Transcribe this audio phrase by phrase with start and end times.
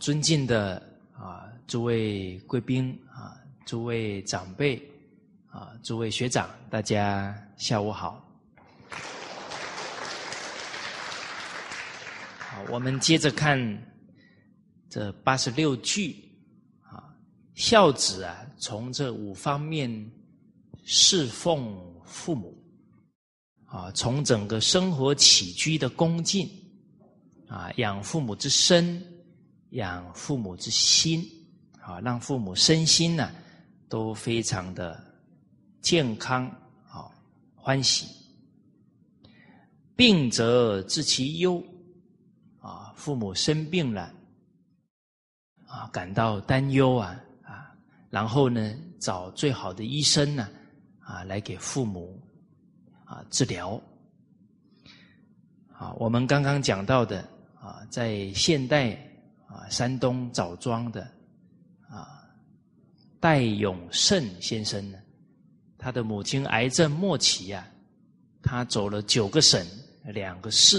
[0.00, 0.82] 尊敬的
[1.12, 3.36] 啊，诸位贵宾啊，
[3.66, 4.82] 诸位长辈
[5.50, 8.26] 啊，诸位学长，大家下午好。
[12.38, 13.60] 好，我们接着看
[14.88, 16.16] 这八十六句
[16.80, 17.14] 啊，
[17.54, 20.10] 孝子啊，从这五方面
[20.82, 22.56] 侍奉父母
[23.66, 26.48] 啊，从整个生活起居的恭敬
[27.48, 28.98] 啊，养父母之身。
[29.70, 31.24] 养父母之心，
[31.80, 33.30] 啊，让父母身心呢
[33.88, 35.00] 都非常的
[35.80, 36.46] 健康，
[36.88, 37.06] 啊，
[37.54, 38.06] 欢喜。
[39.94, 41.62] 病则治其忧，
[42.58, 44.12] 啊，父母生病了，
[45.66, 47.70] 啊，感到担忧啊，啊，
[48.08, 50.48] 然后呢，找最好的医生呢，
[50.98, 52.20] 啊，来给父母
[53.04, 53.80] 啊治疗。
[55.72, 57.20] 啊，我们刚刚讲到的
[57.60, 59.06] 啊，在现代。
[59.70, 61.00] 山东枣庄的
[61.88, 62.28] 啊，
[63.20, 64.98] 戴永胜先生呢，
[65.78, 67.66] 他的母亲癌症末期啊，
[68.42, 69.64] 他走了九个省、
[70.04, 70.78] 两个市，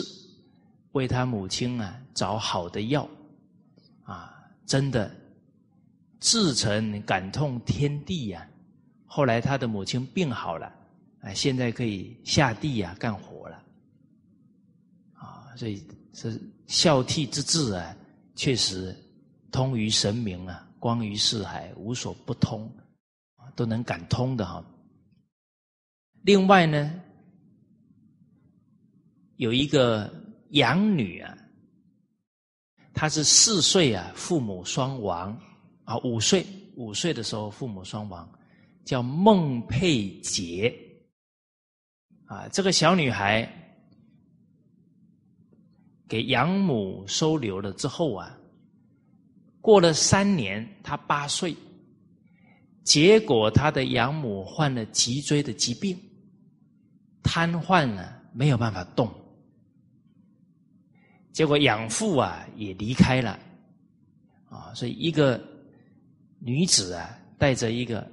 [0.92, 3.09] 为他母亲啊找好的药，
[4.03, 5.10] 啊，真的
[6.20, 8.45] 至诚感痛天地呀。
[9.05, 10.71] 后来他的母亲病好了，
[11.21, 13.64] 啊，现在可以下地呀干活了，
[15.14, 15.82] 啊，所以
[16.14, 17.95] 是孝悌之志啊。
[18.36, 18.95] 确实，
[19.52, 22.71] 通于神明啊，光于四海，无所不通，
[23.55, 24.64] 都能感通的哈。
[26.23, 27.02] 另外呢，
[29.36, 30.11] 有一个
[30.52, 31.37] 养女啊，
[32.93, 35.37] 她是四岁啊，父母双亡
[35.83, 38.31] 啊，五岁五岁的时候父母双亡，
[38.86, 40.73] 叫孟佩杰
[42.25, 43.58] 啊，这个小女孩。
[46.11, 48.38] 给养母收留了之后啊，
[49.61, 51.55] 过了三年，他八岁，
[52.83, 55.98] 结果他的养母患了脊椎的疾病，
[57.23, 59.10] 瘫痪了，没有办法动。
[61.32, 63.39] 结果养父啊也离开了，
[64.50, 65.42] 啊，所以一个
[66.39, 68.05] 女子啊带着一个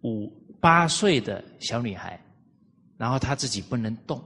[0.00, 0.28] 五
[0.60, 2.20] 八岁的小女孩，
[2.96, 4.20] 然后她自己不能动，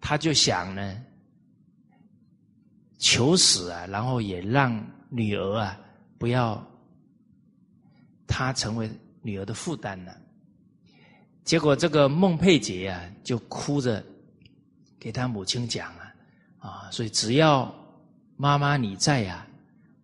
[0.00, 1.04] 她就想呢。
[3.02, 4.80] 求死啊，然后也让
[5.10, 5.76] 女儿啊
[6.18, 6.64] 不要
[8.28, 8.88] 她成为
[9.22, 10.16] 女儿的负担了。
[11.42, 14.02] 结果这个孟佩杰啊就哭着
[15.00, 16.14] 给他母亲讲啊
[16.60, 17.74] 啊，所以只要
[18.36, 19.44] 妈妈你在呀，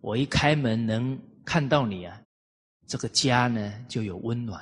[0.01, 2.21] 我一开门能看到你啊，
[2.85, 4.61] 这个家呢就有温暖。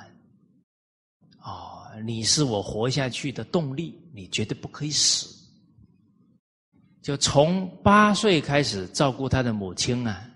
[1.42, 5.36] 哦，你是我活下去的动力，你绝对不可以死。
[7.08, 10.30] 就从八岁开始照顾他的母亲啊，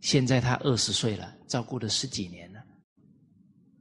[0.00, 2.60] 现在他二十岁了，照顾了十几年了。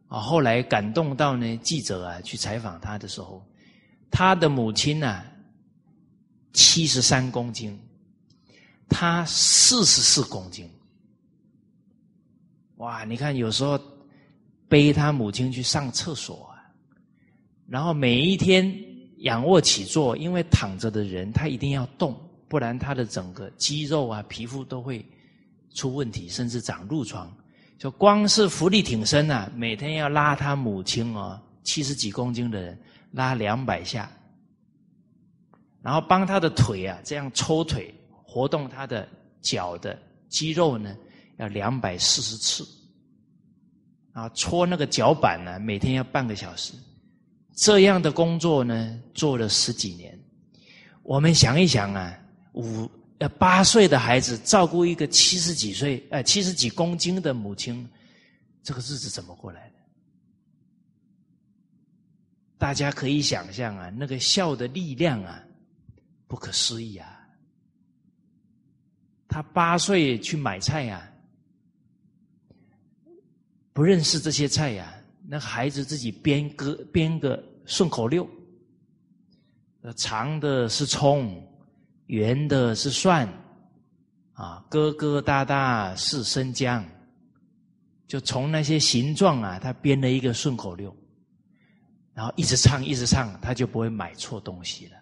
[0.09, 3.41] 啊，后来感动到呢，记者啊去采访他的时候，
[4.11, 5.23] 他的母亲呢
[6.51, 7.79] 七十三公斤，
[8.89, 10.69] 他四十四公斤。
[12.79, 13.79] 哇，你看有时候
[14.67, 16.67] 背他母亲去上厕所啊，
[17.65, 18.93] 然后每一天。
[19.19, 22.15] 仰卧起坐，因为躺着的人他一定要动，
[22.47, 25.05] 不然他的整个肌肉啊、皮肤都会
[25.73, 27.31] 出问题，甚至长褥疮。
[27.77, 32.79] 就光是浮力挺身啊，每天要拉他母亲哦，七十几公斤的人
[33.11, 34.09] 拉两百下，
[35.81, 37.93] 然后帮他的腿啊这样抽腿，
[38.23, 39.07] 活动他的
[39.41, 39.99] 脚的
[40.29, 40.95] 肌肉呢，
[41.37, 42.65] 要两百四十次，
[44.13, 46.73] 啊，搓那个脚板呢，每天要半个小时。
[47.57, 50.17] 这样的工作呢，做了十几年。
[51.03, 52.17] 我们想一想啊，
[52.55, 57.87] 五呃八岁的孩子照顾一个七十几岁呃七十几公斤的母亲，
[58.63, 59.75] 这个日子怎么过来的？
[62.57, 65.43] 大家可以想象啊，那个笑的力量啊，
[66.27, 67.11] 不可思议啊！
[69.27, 71.11] 他八岁去买菜呀，
[73.73, 74.93] 不认识这些菜呀。
[75.27, 78.27] 那孩子自己编个编个顺口溜，
[79.97, 81.44] 长的是葱，
[82.07, 83.27] 圆的是蒜，
[84.33, 86.85] 啊，疙疙瘩瘩是生姜，
[88.07, 90.95] 就从那些形状啊，他编了一个顺口溜，
[92.13, 94.97] 然后一直唱一直唱，他就不会买错东西了。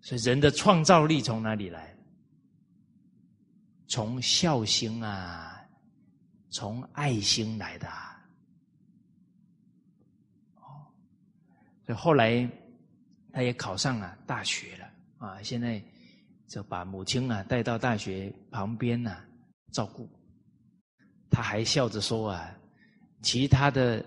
[0.00, 1.94] 所以人的创造力从哪里来？
[3.86, 5.60] 从孝心啊，
[6.48, 8.24] 从爱心来的啊。
[10.56, 10.86] 哦，
[11.84, 11.98] 所以。
[11.98, 12.48] 后来，
[13.32, 14.89] 他也考上了大学了
[15.20, 15.38] 啊！
[15.42, 15.80] 现在
[16.48, 19.18] 就把母亲啊带到大学旁边呐
[19.70, 20.08] 照顾。
[21.30, 22.50] 他还笑着说啊，
[23.22, 24.04] 其他的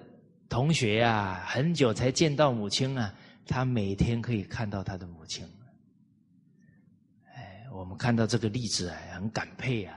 [0.49, 3.13] 同学啊很久才见到母亲啊，
[3.45, 5.47] 他每天可以看到他的母亲。
[7.35, 9.95] 哎，我们看到这个例子啊，很感佩啊，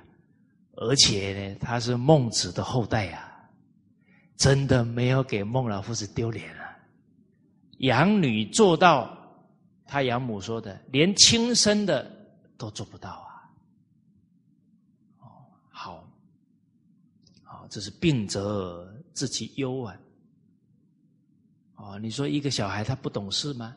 [0.77, 3.51] 而且呢，他是孟子的后代啊，
[4.37, 6.77] 真的没有给孟老夫子丢脸啊，
[7.79, 9.26] 养女做到
[9.87, 12.11] 他养母说的，连亲生的
[12.59, 13.31] 都做不到啊。
[15.21, 16.09] 哦，好，
[17.43, 19.97] 好这是病则自其忧啊！
[21.77, 23.77] 哦，你说一个小孩他不懂事吗？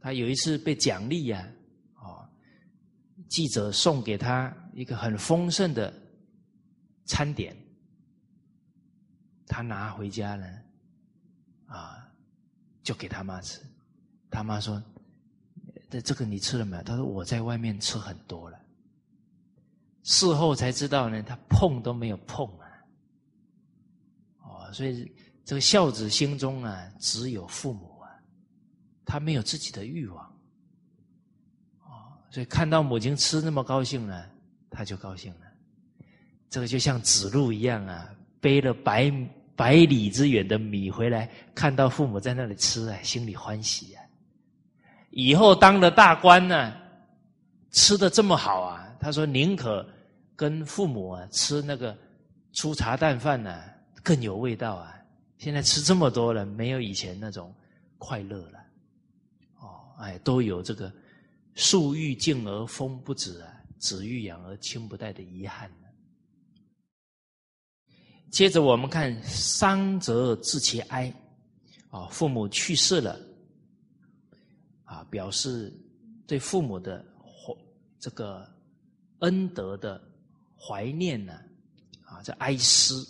[0.00, 1.48] 他有一次被奖励呀，
[1.96, 2.28] 哦，
[3.28, 5.94] 记者送给他一个很丰盛的
[7.04, 7.56] 餐点，
[9.46, 10.46] 他拿回家呢，
[11.66, 12.10] 啊，
[12.82, 13.60] 就给他妈吃。
[14.34, 14.82] 他妈说
[15.88, 18.58] ：“这这个你吃了没有？”他说：“我在外面吃很多了。”
[20.02, 22.66] 事后才知道呢，他碰都没有碰啊！
[24.42, 25.10] 哦，所以
[25.44, 28.10] 这个孝子心中啊，只有父母啊，
[29.04, 30.26] 他没有自己的欲望。
[31.84, 34.26] 哦，所以看到母亲吃那么高兴呢，
[34.68, 35.46] 他就高兴了。
[36.50, 39.10] 这个就像子路一样啊，背了百
[39.56, 44.03] 百里之远的米回来，看到父母在那里吃啊，心里欢喜啊。
[45.14, 46.72] 以后当了大官呢，
[47.70, 49.84] 吃的这么好啊，他说宁可。
[50.36, 51.96] 跟父母啊吃那个
[52.52, 53.62] 粗茶淡饭呢
[54.02, 54.92] 更有味道啊！
[55.38, 57.54] 现在吃这么多了，没有以前那种
[57.98, 58.58] 快乐了。
[59.60, 60.92] 哦，哎，都有这个
[61.54, 65.70] 树欲静而风不止啊，子欲养而亲不待的遗憾。
[68.28, 71.14] 接着我们看伤则致其哀
[71.90, 73.20] 啊，父母去世了
[74.94, 75.72] 啊，表示
[76.26, 77.54] 对父母的怀
[77.98, 78.48] 这个
[79.20, 80.00] 恩德的。
[80.66, 81.34] 怀念呢，
[82.04, 83.06] 啊，这哀思，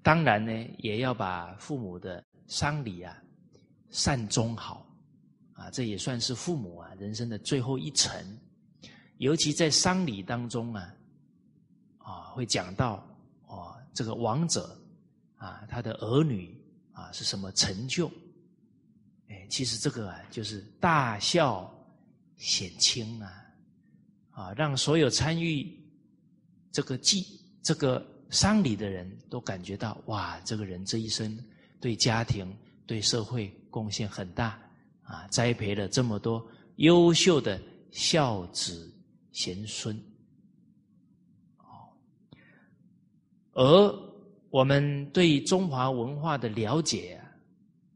[0.00, 3.20] 当然呢，也要把父母的丧礼啊
[3.88, 4.86] 善终好，
[5.54, 8.14] 啊，这也算是父母啊人生的最后一程。
[9.16, 10.94] 尤其在丧礼当中啊，
[11.98, 13.04] 啊，会讲到
[13.48, 14.78] 哦，这个亡者
[15.36, 16.56] 啊，他的儿女
[16.92, 18.08] 啊是什么成就？
[19.30, 21.72] 哎，其实这个啊，就是大孝
[22.36, 23.46] 显亲啊，
[24.30, 25.78] 啊，让所有参与。
[26.72, 27.26] 这个祭
[27.64, 31.36] 这个丧礼的人都感觉到哇，这个人这一生
[31.80, 32.56] 对家庭、
[32.86, 34.56] 对社会贡献很大
[35.02, 38.88] 啊，栽培了这么多优秀的孝子
[39.32, 39.96] 贤孙。
[41.56, 41.90] 哦，
[43.54, 44.12] 而
[44.48, 47.26] 我们对中华文化的了解啊，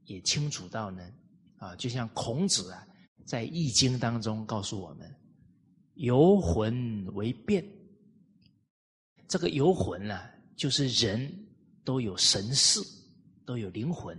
[0.06, 1.08] 也清楚到呢
[1.64, 2.86] 啊，就像孔子啊，
[3.24, 5.10] 在《易经》当中告诉我们
[5.96, 7.64] ：“游魂为变。”
[9.26, 10.20] 这个游魂呢，
[10.54, 11.32] 就是人
[11.82, 12.80] 都有神识，
[13.46, 14.14] 都有灵魂，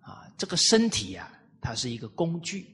[0.00, 2.66] 啊，这个身体呀，它是一个工具，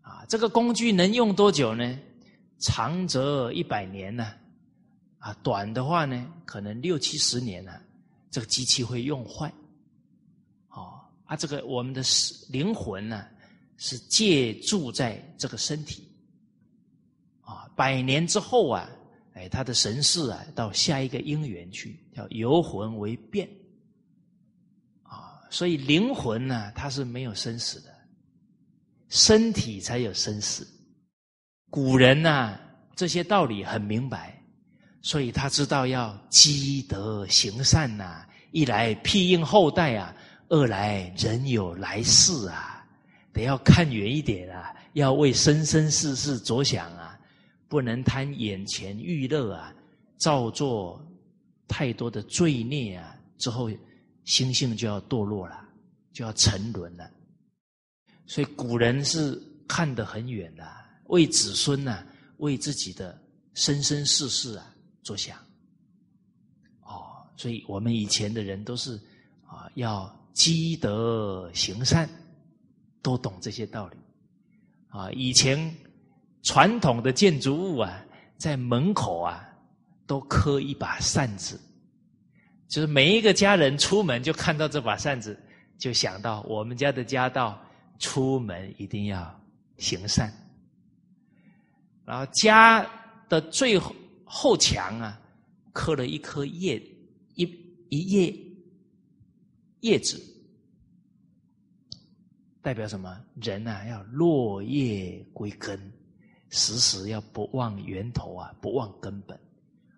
[0.00, 1.98] 啊，这个工具能用多久呢？
[2.60, 4.32] 长则一百年呢，
[5.18, 7.72] 啊，短的话呢，可能六七十年呢，
[8.30, 9.52] 这个机器会用坏，
[11.32, 12.02] 啊，这个我们的
[12.50, 13.26] 灵魂呢，
[13.78, 16.06] 是借住在这个身体，
[17.40, 18.86] 啊，百年之后啊。
[19.34, 23.48] 哎，他的神识啊，到下一个因缘去，叫游魂为变
[25.04, 25.40] 啊。
[25.48, 27.88] 所以灵魂呢，它是没有生死的，
[29.08, 30.68] 身体才有生死。
[31.70, 32.58] 古人呢，
[32.94, 34.38] 这些道理很明白，
[35.00, 38.26] 所以他知道要积德行善呐。
[38.50, 40.14] 一来庇荫后代啊，
[40.52, 42.86] 二来人有来世啊，
[43.32, 47.18] 得要看远一点啊，要为生生世世着想啊。
[47.68, 49.74] 不能贪眼前欲乐啊，
[50.18, 51.02] 造作
[51.66, 53.70] 太多的罪孽啊，之后
[54.24, 55.66] 心性就要堕落了，
[56.12, 57.10] 就要沉沦了。
[58.26, 60.70] 所以古人是看得很远的，
[61.06, 62.06] 为子孙呐，
[62.36, 63.18] 为自己的
[63.54, 64.70] 生生世世啊
[65.02, 65.38] 着想。
[66.82, 69.00] 哦，所以我们以前的人都是
[69.46, 72.08] 啊，要积德行善，
[73.02, 73.96] 都懂这些道理
[74.88, 75.10] 啊。
[75.12, 75.74] 以前。
[76.44, 78.04] 传统的建筑物啊，
[78.36, 79.48] 在门口啊，
[80.08, 81.56] 都刻一把扇子，
[82.66, 85.40] 就是每一个家人出门就看到这把扇子，
[85.78, 87.64] 就想到我们家的家道，
[88.00, 89.40] 出门一定要
[89.78, 90.32] 行善。
[92.04, 92.84] 然后家
[93.28, 95.20] 的最后后墙啊，
[95.72, 96.82] 刻了一颗叶，
[97.36, 97.44] 一
[97.88, 98.34] 一叶
[99.82, 100.20] 叶子，
[102.60, 103.20] 代表什么？
[103.34, 105.78] 人啊，要落叶归根，
[106.50, 109.38] 时时要不忘源头啊，不忘根本，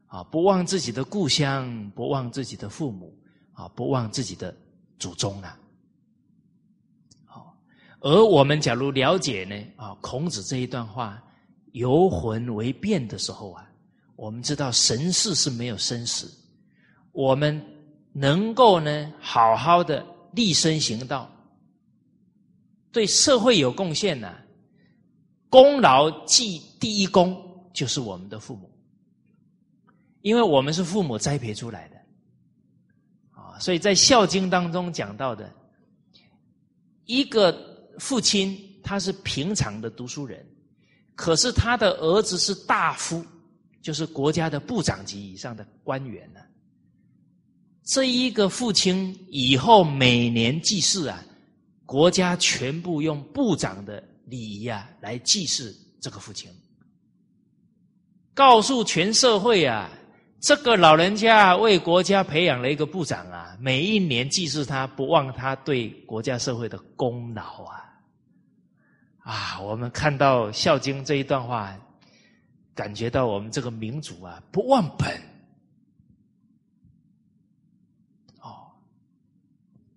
[0.06, 3.14] 啊，不忘自己的故乡，不忘自己的父母，
[3.52, 4.56] 啊，不忘自己的
[4.98, 5.60] 祖宗啊。
[7.26, 7.54] 好，
[8.00, 11.22] 而我们假如了解呢，啊，孔子这一段话，
[11.72, 13.70] 游魂为变的时候啊，
[14.16, 16.32] 我们知道神事是没有生死，
[17.12, 17.62] 我们
[18.16, 21.28] 能够呢，好好的立身行道。
[22.92, 24.32] 对社会有贡献呢，
[25.50, 27.36] 功劳记第一功
[27.72, 28.70] 就是我们的父母，
[30.20, 31.96] 因为我们是父母栽培出来的，
[33.32, 35.52] 啊，所以在《孝经》当中讲到的，
[37.06, 37.52] 一个
[37.98, 40.46] 父亲他是平常的读书人，
[41.16, 43.24] 可是他的儿子是大夫，
[43.82, 46.40] 就是国家的部长级以上的官员呢，
[47.84, 51.22] 这一个父亲以后每年祭祀啊。
[51.86, 56.50] 国家全部用部长的礼仪啊来祭祀这个父亲，
[58.32, 59.90] 告诉全社会啊，
[60.40, 67.84] 这个老人家为国家培养了一个部长啊，每一年祭祀他，不忘他对国家社会的功劳啊！
[69.18, 71.78] 啊，我们看到《孝经》这一段话，
[72.74, 75.20] 感觉到我们这个民族啊，不忘本。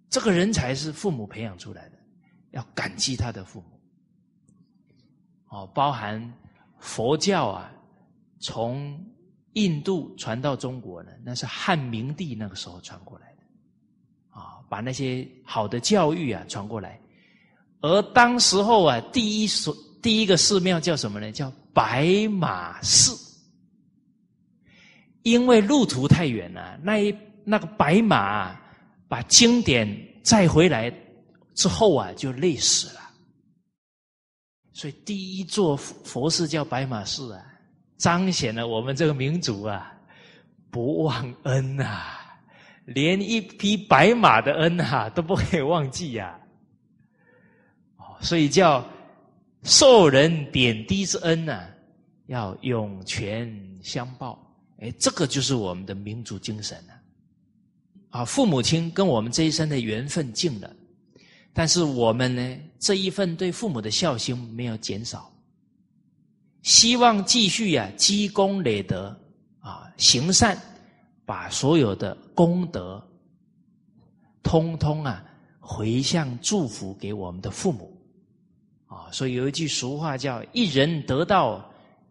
[0.09, 1.97] 这个人才是父母培养出来的，
[2.51, 3.79] 要感激他的父母。
[5.49, 6.33] 哦，包含
[6.79, 7.71] 佛教啊，
[8.39, 8.97] 从
[9.53, 16.99] 印度传到中国呢，那是汉明帝那个时候传过来的，啊，把那些好的教育啊传过来。
[17.81, 21.31] 而当时候啊，第一所第一个寺庙叫什么呢？
[21.31, 23.13] 叫白马寺，
[25.23, 28.57] 因为路途太远了，那一那个白马。
[29.07, 29.87] 把经典
[30.23, 30.91] 载回来
[31.55, 33.01] 之后啊，就累死了。
[34.73, 37.43] 所以第一座佛寺叫白马寺啊，
[37.97, 39.91] 彰显了我们这个民族啊
[40.69, 42.19] 不忘恩啊，
[42.85, 46.39] 连一匹白马的恩啊都不可以忘记呀。
[47.97, 48.87] 哦，所以叫
[49.63, 51.67] 受人点滴之恩呢，
[52.27, 54.39] 要涌泉相报。
[54.79, 56.96] 哎，这个就是我们的民族精神啊。
[58.17, 60.75] 啊，父母亲跟我们这一生的缘分尽了，
[61.53, 65.31] 但是我们呢，这一份对父母的孝心没有减少，
[66.63, 69.15] 希望继续呀积功累德
[69.59, 70.59] 啊，行善，
[71.27, 73.07] 把所有的功德，
[74.41, 75.23] 通通啊
[75.59, 77.95] 回向祝福给我们的父母，
[78.87, 81.63] 啊，所以有一句俗话叫“一人得道，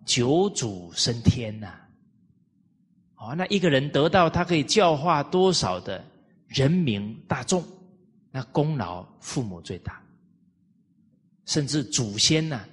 [0.05, 1.81] 九祖升天”呐。
[3.27, 6.05] 啊，那一个人得到他可以教化多少的
[6.47, 7.65] 人民大众，
[8.31, 10.01] 那功劳父母最大，
[11.45, 12.65] 甚至祖先呢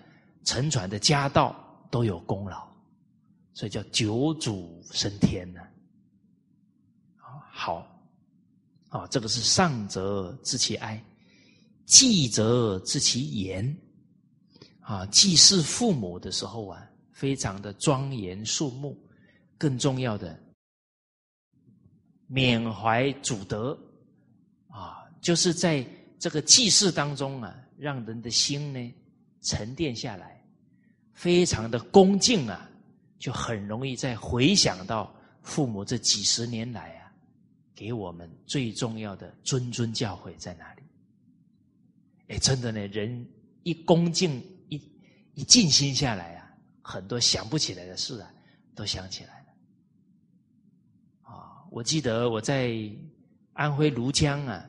[0.43, 1.55] 承传的家道
[1.89, 2.67] 都有功劳，
[3.55, 5.61] 所以叫九祖升天呢。
[7.51, 7.87] 好，
[8.89, 11.03] 啊，这个是上则知其哀，
[11.85, 13.75] 祭则知其言，
[14.81, 18.95] 啊，祭祀父母的时候啊，非常的庄严肃穆。
[19.55, 20.37] 更重要的，
[22.33, 23.77] 缅怀祖德
[24.67, 25.85] 啊，就是在
[26.17, 28.93] 这个祭祀当中啊，让人的心呢
[29.41, 30.43] 沉淀下来，
[31.13, 32.67] 非常的恭敬啊，
[33.19, 37.13] 就很容易再回想到父母这几十年来啊，
[37.75, 40.81] 给我们最重要的谆谆教诲在哪里？
[42.29, 43.23] 哎，真的呢，人
[43.61, 44.81] 一恭敬一
[45.35, 48.33] 一静心下来啊，很多想不起来的事啊，
[48.73, 49.42] 都想起来。
[51.73, 52.71] 我记得我在
[53.53, 54.63] 安徽庐江啊，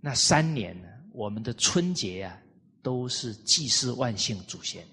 [0.00, 2.38] 那三年呢，我们的春节啊
[2.84, 4.84] 都是祭祀万姓祖先，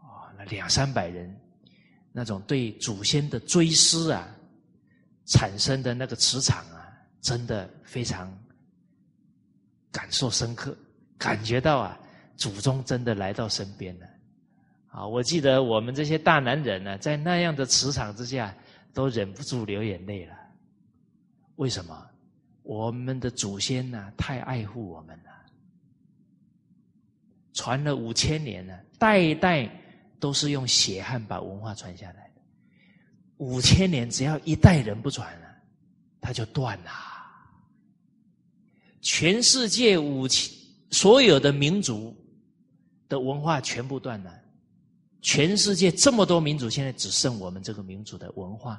[0.00, 1.32] 啊，那两三百人，
[2.10, 4.28] 那种对祖先的追思啊，
[5.26, 8.36] 产生的那个磁场啊，真的非常
[9.92, 10.76] 感受深刻，
[11.16, 11.96] 感觉到啊，
[12.36, 14.06] 祖宗真的来到身边了，
[14.88, 18.52] 啊，我记得我们这些大男人呢，在那样的磁场之下。
[18.94, 20.34] 都忍不住流眼泪了，
[21.56, 22.10] 为什么？
[22.62, 25.30] 我们的祖先呢，太爱护我们了，
[27.52, 29.68] 传了五千年了，代代
[30.18, 32.40] 都是用血汗把文化传下来的。
[33.38, 35.48] 五千年，只要一代人不传了，
[36.20, 36.90] 它就断了。
[39.02, 40.50] 全世界五千
[40.90, 42.16] 所有的民族
[43.08, 44.43] 的文化全部断了。
[45.24, 48.78] 全世界这么多民族，现在只剩我们这个民族的文化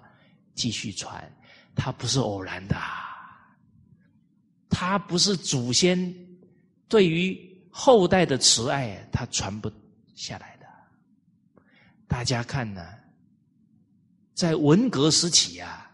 [0.54, 1.28] 继续传，
[1.74, 2.78] 它不是偶然的，
[4.70, 6.16] 它不是祖先
[6.88, 7.36] 对于
[7.72, 9.72] 后代的慈爱，他传不
[10.14, 10.68] 下来的。
[12.08, 12.86] 大家看呢，
[14.36, 15.92] 在文革时期啊，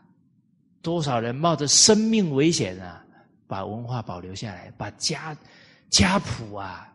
[0.82, 3.02] 多少人冒着生命危险啊，
[3.48, 5.36] 把文化保留下来，把家
[5.90, 6.91] 家谱啊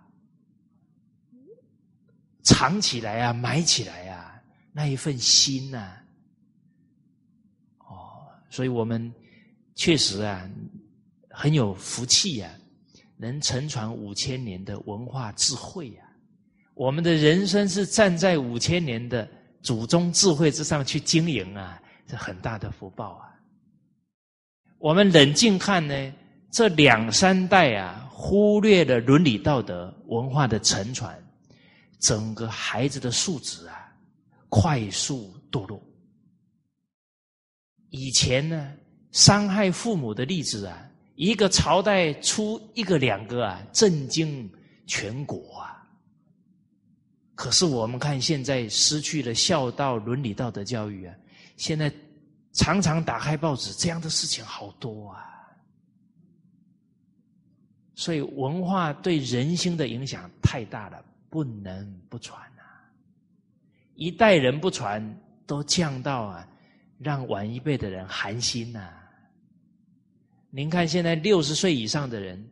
[2.47, 4.41] 藏起来啊，埋起来啊，
[4.73, 5.97] 那一份心呐，
[7.79, 9.13] 哦，所以我们
[9.75, 10.49] 确实啊，
[11.29, 12.49] 很有福气呀。
[13.19, 16.05] 能承传五千年的文化智慧呀！
[16.75, 19.27] 我们的人生是站在五千年的
[19.63, 23.33] 祖宗智慧之上去经营啊，这很大的福报啊！
[24.77, 26.13] 我们冷静看呢，
[26.51, 31.19] 这两三代啊，忽略了伦理道德文化的承传，
[31.99, 33.93] 整个孩子的素质啊，
[34.49, 35.83] 快速堕落。
[37.91, 38.73] 以前呢，
[39.13, 40.83] 伤害父母的例子啊。
[41.19, 44.47] 一个朝代出一个两个啊，震惊
[44.87, 45.83] 全国啊！
[47.35, 51.15] 可是我们看现在失去了孝道、伦理道德教育啊，
[51.57, 51.91] 现在
[52.53, 55.25] 常常打开报纸，这样的事情好多啊！
[57.95, 62.91] 所以文化对人心的影响太大了，不能不传啊！
[63.95, 65.03] 一代人不传，
[65.47, 66.49] 都降到啊，
[66.99, 68.93] 让晚一辈的人寒心呐。
[70.51, 72.43] 您看，现在六十岁以上的人，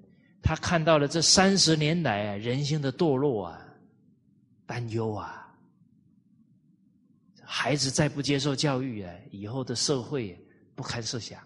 [0.43, 3.67] 他看到了这三十年来啊人性的堕落啊，
[4.67, 5.55] 担忧啊，
[7.43, 10.39] 孩子再不接受教育啊，以后的社会
[10.75, 11.41] 不堪设想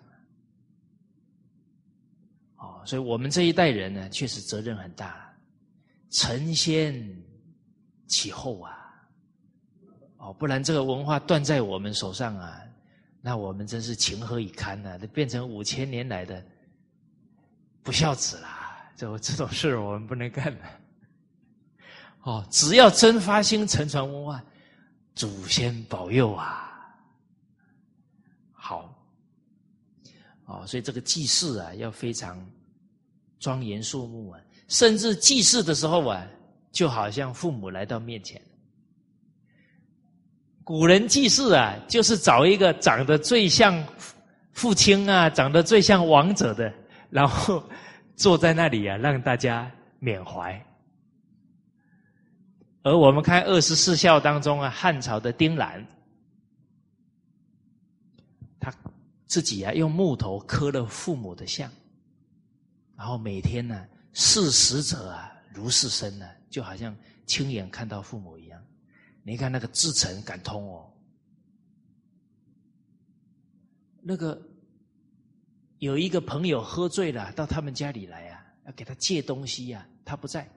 [2.57, 5.28] 哦，所以我们这一代人呢，确实责任很大，
[6.11, 7.23] 承先
[8.07, 8.77] 启后啊，
[10.17, 12.63] 哦，不然这个文化断在我们手上啊。
[13.21, 14.97] 那我们真是情何以堪呢？
[14.99, 16.43] 这变成五千年来的
[17.83, 18.91] 不孝子啦！
[18.97, 20.65] 这这种事我们不能干的。
[22.23, 24.43] 哦，只要真发心承传文化，
[25.15, 26.97] 祖先保佑啊！
[28.53, 28.95] 好，
[30.47, 32.45] 哦，所以这个祭祀啊，要非常
[33.41, 36.27] 庄严肃穆啊，甚至祭祀的时候啊，
[36.71, 38.41] 就好像父母来到面前。
[40.63, 43.83] 古人祭祀啊，就是找一个长得最像
[44.53, 46.73] 父亲啊，长得最像王者的，
[47.09, 47.63] 然后
[48.15, 50.63] 坐在那里啊，让大家缅怀。
[52.83, 55.85] 而我们看二十四孝当中啊，汉朝的丁兰，
[58.61, 58.73] 他
[59.27, 61.71] 自己啊用木头刻了父母的像，
[62.97, 63.87] 然后每天呢
[64.21, 68.61] 视死者啊如是生呢，就好像亲眼看到父母一样。
[69.23, 70.93] 你看那个至诚感通哦，
[74.03, 74.43] 那个
[75.79, 80.51] 有一个朋友喝醉了，到他们家里来啊，要给他借东西呀，他不在，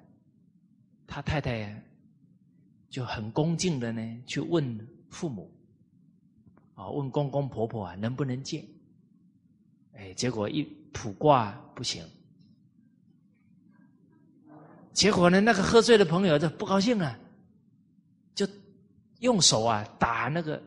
[1.05, 1.83] 他太太
[2.89, 5.53] 就很恭敬的呢，去问父母，
[6.73, 8.67] 啊，问公公婆婆啊，能不能借？
[9.93, 12.03] 哎，结果一卜卦不行，
[14.93, 17.17] 结果呢，那个喝醉的朋友就不高兴了。
[18.33, 18.47] 就
[19.19, 20.61] 用手啊打那个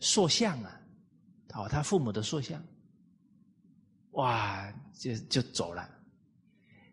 [0.00, 0.80] 塑像啊，
[1.54, 2.62] 哦，他父母的塑像，
[4.12, 5.88] 哇，就就走了。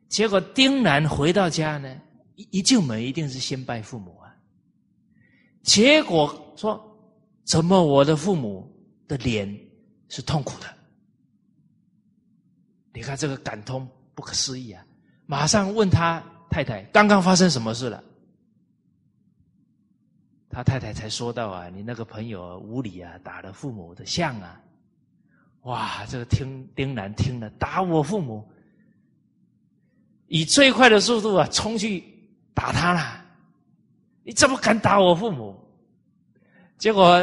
[0.09, 2.01] 结果丁兰回到家呢，
[2.35, 4.35] 一一进门一定是先拜父母啊。
[5.63, 6.79] 结果说，
[7.43, 8.71] 怎么我的父母
[9.07, 9.47] 的脸
[10.09, 10.67] 是痛苦的？
[12.93, 14.85] 你看这个感通不可思议啊！
[15.33, 18.03] 马上问他太太，刚刚发生什么事了？
[20.47, 24.61] 他太太才说到啊，你那个朋友无理啊，打了父母的像啊，
[25.63, 26.05] 哇！
[26.05, 28.47] 这个听丁兰听了，打我父母，
[30.27, 32.03] 以最快的速度啊，冲去
[32.53, 33.25] 打他了。
[34.21, 35.59] 你怎么敢打我父母？
[36.77, 37.19] 结果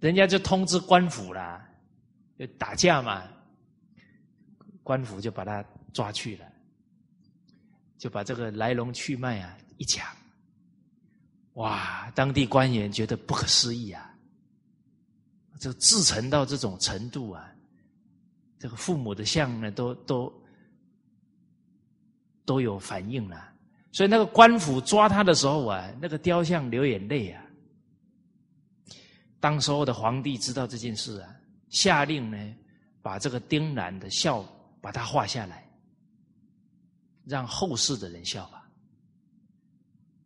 [0.00, 1.62] 人家就通知官府了，
[2.38, 3.24] 就打架嘛，
[4.82, 5.62] 官府就把他
[5.96, 6.44] 抓去了，
[7.96, 10.06] 就把这个来龙去脉啊一讲。
[11.54, 12.12] 哇！
[12.14, 14.14] 当地官员觉得不可思议啊，
[15.58, 17.50] 这自成到这种程度啊，
[18.58, 20.30] 这个父母的像呢，都都
[22.44, 23.54] 都有反应了。
[23.90, 27.42] 所以那个官府抓他的时候啊，那个雕像流眼泪啊。
[29.40, 31.34] 当时候的皇帝知道这件事啊，
[31.70, 32.54] 下令呢，
[33.00, 34.44] 把这个丁兰的笑
[34.82, 35.65] 把它画下来，
[37.26, 38.66] 让后世的人效法。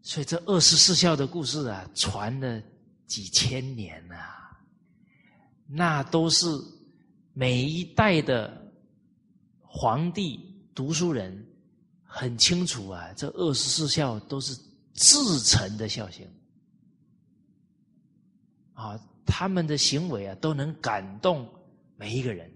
[0.03, 2.63] 所以这二十四孝的故事啊，传了
[3.07, 4.17] 几千年呐，
[5.67, 6.47] 那都是
[7.33, 8.73] 每一代的
[9.61, 10.39] 皇帝
[10.75, 11.47] 读书人
[12.05, 14.55] 很清楚啊，这二十四孝都是
[14.95, 16.27] 至诚的孝行
[18.73, 21.49] 啊，他们的行为啊都能感动
[21.97, 22.51] 每一个人。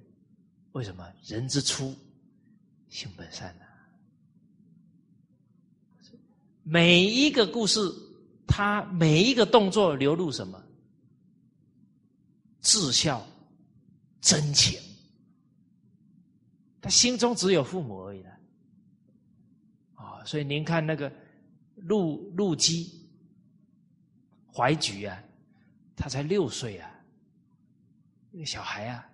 [0.73, 1.07] 为什么？
[1.23, 1.95] 人之初，
[2.89, 3.64] 性本善呐。
[6.65, 7.79] 每一个故事，
[8.47, 10.61] 他每一个动作流露什么？
[12.61, 13.25] 至孝、
[14.21, 14.81] 真情。
[16.81, 18.31] 他心中只有父母而已的。
[19.95, 21.13] 啊，所以您看那个
[21.77, 23.07] 陆陆基、
[24.53, 25.23] 怀举啊，
[25.95, 26.91] 他才六岁啊，
[28.31, 29.07] 那个小孩啊。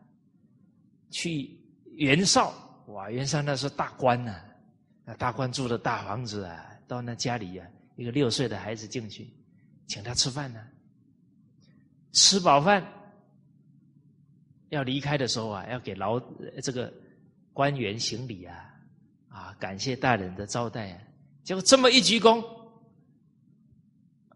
[1.12, 1.58] 去
[1.96, 2.54] 袁绍，
[2.86, 3.10] 哇！
[3.10, 4.40] 袁绍那是大官呐，
[5.04, 9.31] 那大官住的大房子啊，到那家里啊，一个六岁的孩子进去，
[9.87, 10.61] 请他吃饭呢。
[12.12, 12.85] 吃饱饭
[14.70, 16.18] 要离开的时候啊，要给劳
[16.61, 16.92] 这个
[17.53, 18.74] 官员行礼啊，
[19.29, 20.98] 啊，感谢大人的招待啊。
[21.44, 22.44] 结果这么一鞠躬，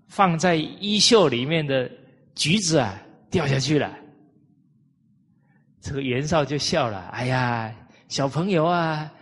[0.07, 1.91] 放在衣袖里面的
[2.37, 2.97] 橘子啊，
[3.33, 3.99] 掉下去了。
[5.81, 7.75] 这个袁绍就笑了：“哎呀，
[8.07, 9.13] 小朋友啊，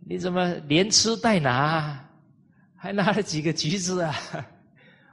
[0.00, 2.09] 你怎么连吃带拿，
[2.82, 4.16] 还拿了几个橘子啊？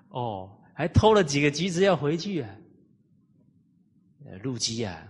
[0.07, 2.49] 哦，还偷了几个橘子要回去啊？”
[4.41, 5.05] 陆基啊，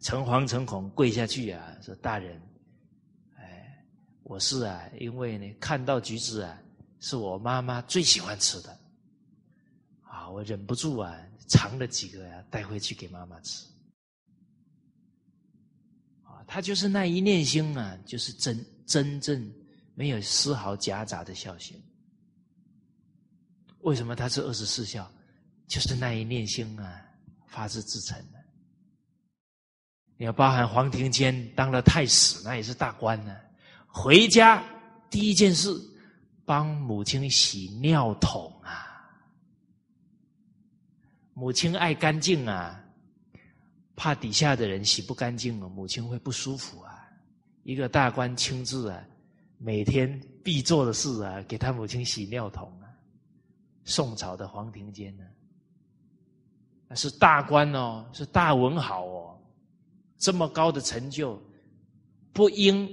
[0.00, 2.40] 诚惶诚恐跪下去啊，说：“大人，
[3.36, 3.84] 哎，
[4.22, 6.58] 我是啊，因为呢看到橘子啊，
[6.98, 8.78] 是我妈妈最喜欢吃的，
[10.02, 11.14] 啊，我忍不住啊，
[11.46, 13.66] 尝了几个呀，带回去给妈妈吃。”
[16.24, 19.52] 啊他就是那一念心啊，就是真真正
[19.94, 21.78] 没有丝毫夹杂的孝心。
[23.88, 25.10] 为什么他是二十四孝？
[25.66, 27.02] 就是那一念心啊，
[27.46, 28.38] 发自至诚的。
[30.16, 33.36] 你要包含黄庭坚当了太史，那也是大官呢。
[33.86, 34.62] 回家
[35.10, 35.68] 第一件事，
[36.44, 38.86] 帮母亲洗尿桶啊。
[41.34, 42.84] 母亲爱干净啊。
[44.00, 47.02] 怕底下的人洗不干净了，母亲会不舒服啊！
[47.64, 49.02] 一个大官亲自啊，
[49.58, 50.08] 每天
[50.44, 52.72] 必做的事啊，给他母亲洗尿桶。
[53.88, 55.24] 宋朝的黄庭坚呢，
[56.86, 59.40] 那是大官哦，是大文豪哦，
[60.18, 61.40] 这么高的成就，
[62.34, 62.86] 不因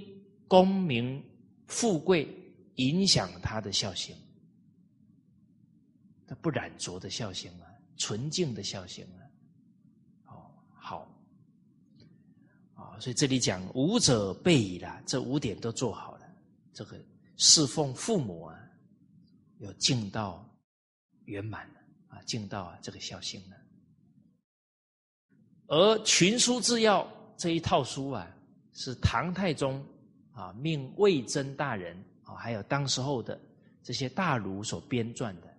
[0.48, 1.22] 功名
[1.68, 2.34] 富贵
[2.76, 4.16] 影响他的孝心，
[6.26, 10.32] 他不染浊的孝心啊，纯净的孝心啊。
[10.32, 11.08] 哦好，
[12.74, 16.26] 啊，所以这里讲五者备矣啦，这五点都做好了，
[16.74, 16.98] 这个
[17.36, 18.58] 侍奉父母啊，
[19.58, 20.50] 有尽到
[21.26, 21.76] 圆满了
[22.10, 23.58] 啊，尽到啊这个孝心了。
[25.68, 27.08] 而群书治要
[27.38, 28.28] 这一套书啊，
[28.74, 29.84] 是唐太宗
[30.34, 33.40] 啊命魏征大人啊，还有当时候的
[33.84, 35.54] 这些大儒所编撰的，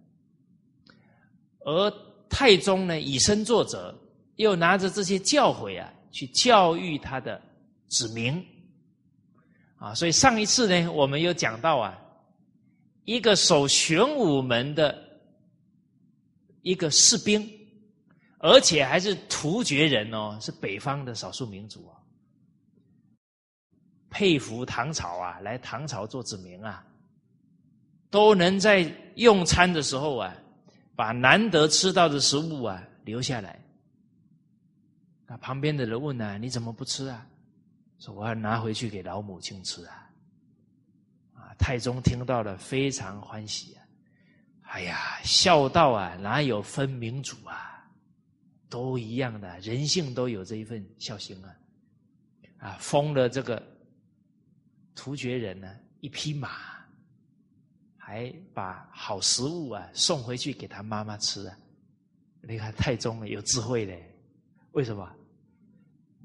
[1.61, 1.91] 而
[2.29, 3.95] 太宗呢以身作则。
[4.37, 7.41] 又拿着这些教诲啊，去教育他的
[7.89, 8.45] 子民，
[9.79, 11.99] 啊，所以上一次呢，我们有讲到啊，
[13.05, 15.06] 一个守玄武门的
[16.67, 17.49] 一个士兵，
[18.39, 21.95] 而且还是突厥人哦，是北方的少数民族啊，
[24.11, 26.85] 佩服唐朝啊，来唐朝做子民啊，
[28.11, 28.81] 都能在
[29.15, 30.35] 用餐的时候啊，
[30.97, 33.63] 把难得吃到的食物啊留下来。
[35.29, 37.25] 那旁边的人问呢：“你怎么不吃啊？”
[38.01, 40.11] 说：“我要拿回去给老母亲吃啊！”
[41.33, 43.76] 啊，太宗听到了非常欢喜！
[44.69, 47.73] 哎呀，孝道啊，哪有分民族啊？
[48.69, 51.49] 都一样的，人性都有这一份孝心啊！
[52.59, 53.63] 啊，封了这个
[54.95, 56.51] 突厥人呢一匹马，
[57.97, 61.57] 还把好食物啊送回去给他妈妈吃啊！
[62.43, 64.13] 你看太宗有智慧嘞。
[64.73, 65.11] 为什么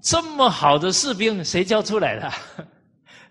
[0.01, 2.31] 这么好的士兵谁教出来的？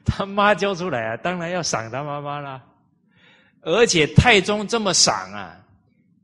[0.06, 1.16] 他妈教出来啊！
[1.16, 2.64] 当然要赏他妈妈啦。
[3.62, 5.64] 而且太宗这么赏啊，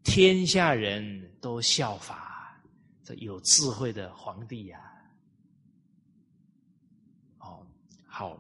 [0.03, 2.59] 天下人都效法
[3.05, 4.81] 这有智慧的皇帝呀。
[7.40, 7.66] 哦，
[8.07, 8.38] 好。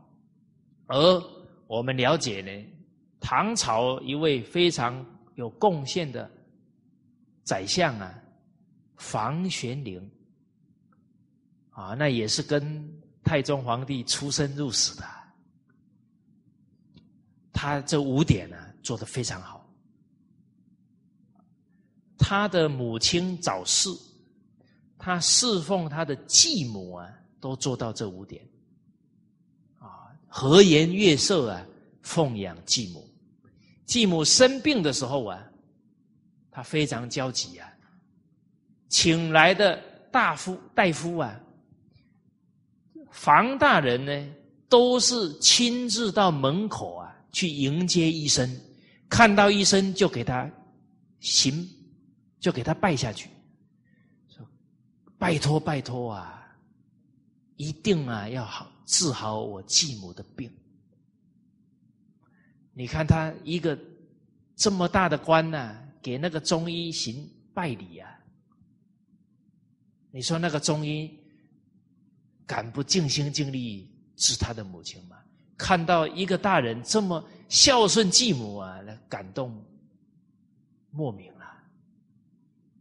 [0.86, 1.22] 而
[1.66, 2.66] 我们了解呢，
[3.20, 5.04] 唐朝一位非常
[5.34, 6.30] 有贡献的
[7.44, 8.14] 宰相啊，
[8.96, 10.10] 房玄龄。
[11.70, 12.90] 啊，那也是跟
[13.22, 15.04] 太宗皇帝出生入死的。
[17.52, 19.68] 他这五点呢做的非常好。
[22.16, 23.90] 他的母亲早逝，
[24.96, 28.48] 他侍奉他的继母啊，都做到这五点。
[29.80, 31.66] 啊，和颜悦色啊，
[32.00, 33.04] 奉养继母。
[33.84, 35.44] 继母生病的时候啊，
[36.48, 37.68] 他非常焦急啊，
[38.88, 39.76] 请来的
[40.12, 41.40] 大夫大夫啊，
[43.10, 44.34] 房大人呢，
[44.68, 48.48] 都是亲自到门口啊去迎接医生，
[49.08, 50.50] 看到医生就给他
[51.20, 51.68] 行，
[52.40, 53.30] 就给他拜下去，
[54.28, 54.46] 说
[55.18, 56.56] 拜托拜托啊，
[57.56, 60.50] 一定啊要好治好我继母的病。
[62.72, 63.78] 你看他一个
[64.54, 68.10] 这么大的官呢，给那个中医行拜礼啊！
[70.10, 71.10] 你说那个中医
[72.46, 75.16] 敢不尽心尽力治他的母亲吗？
[75.56, 79.64] 看到一个大人这么孝顺继母啊，那感动
[80.90, 81.44] 莫名了。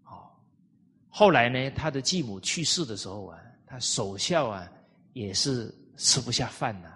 [0.06, 0.32] 哦，
[1.10, 4.72] 后来呢，他的继母去世的时候啊，他守孝啊，
[5.14, 6.92] 也是吃不下饭呐。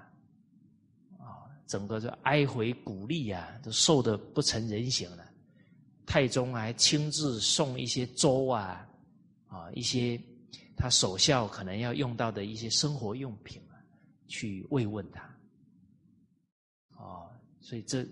[1.68, 5.24] 整个就哀回鼓励啊，都瘦的不成人形了。
[6.04, 8.90] 太宗还亲自送一些粥啊，
[9.46, 10.20] 啊，一些
[10.76, 13.78] 他守孝可能要用到的一些生活用品啊，
[14.28, 15.30] 去慰问他。
[17.70, 18.04] 所以这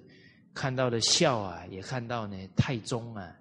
[0.54, 3.36] 看到的孝啊，也看到呢，太宗啊，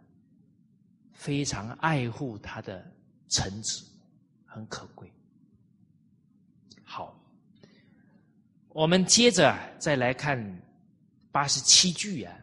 [1.12, 2.90] 非常爱护他的
[3.28, 3.84] 臣子，
[4.46, 5.12] 很可贵。
[6.82, 7.14] 好。
[8.70, 10.38] 我们接着啊，再来看
[11.30, 12.34] 八十七句啊，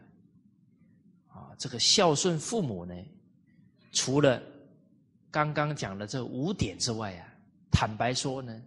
[1.26, 2.94] 啊，这个孝顺父母呢，
[3.90, 4.40] 除了
[5.32, 7.26] 刚刚讲的这五点之外啊，
[7.72, 8.62] 坦白说呢，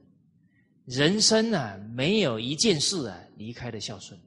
[0.83, 4.19] 人生啊，没有一件事啊离开了孝顺，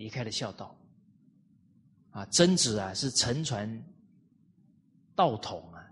[0.00, 0.74] 离开了孝道。
[2.10, 3.70] 啊，曾子啊是承传
[5.14, 5.84] 道统啊，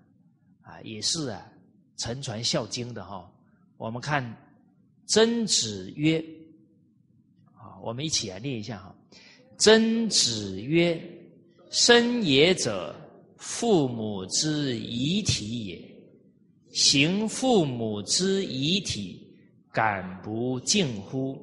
[0.63, 1.47] 啊，也是啊
[1.99, 3.31] 承传孝经的哈。
[3.77, 4.25] 我们看。
[5.11, 6.23] 曾子曰
[7.57, 8.95] ：“啊，我们一起来念一下哈。
[9.57, 11.03] 曾子曰
[11.73, 12.95] ：‘生也者，
[13.39, 15.97] 父母之遗体也。
[16.75, 19.35] 行父母之遗体，
[19.73, 21.39] 敢不敬乎？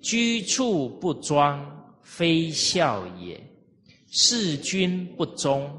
[0.00, 1.77] 居处不庄，
[2.10, 3.38] 非孝也；
[4.10, 5.70] 事君不忠，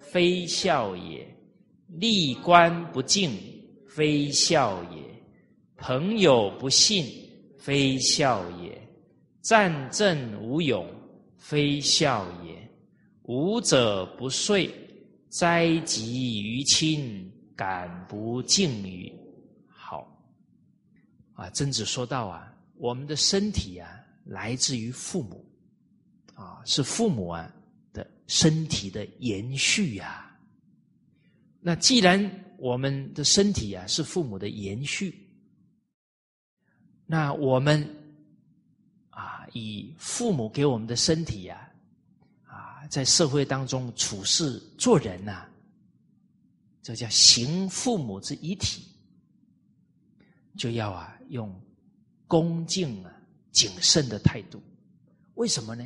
[0.00, 1.24] 非孝也；
[1.86, 3.30] 立官不敬，
[3.88, 5.00] 非孝也。’”
[5.78, 7.06] 朋友不信，
[7.56, 8.72] 非孝也；
[9.42, 10.84] 战阵无勇，
[11.36, 12.54] 非孝也；
[13.22, 14.68] 武者不遂，
[15.28, 19.12] 灾及于亲，敢不敬于？
[19.68, 20.04] 好，
[21.34, 23.88] 啊，曾子说到啊，我们的身体啊，
[24.24, 25.44] 来自于父母，
[26.36, 27.50] 啊，是父母啊
[27.92, 30.22] 的身体的延续呀。
[31.60, 35.18] 那既然我们的身体啊是父母的延续，
[37.06, 37.82] 那我们
[39.10, 41.68] 啊，以父母给我们的身体呀，
[42.44, 45.48] 啊，在社会当中处事做人呐，
[46.82, 48.86] 这叫行父母之遗体，
[50.56, 51.52] 就要啊用
[52.26, 53.10] 恭敬啊
[53.50, 54.62] 谨慎的态度。
[55.34, 55.84] 为什么呢？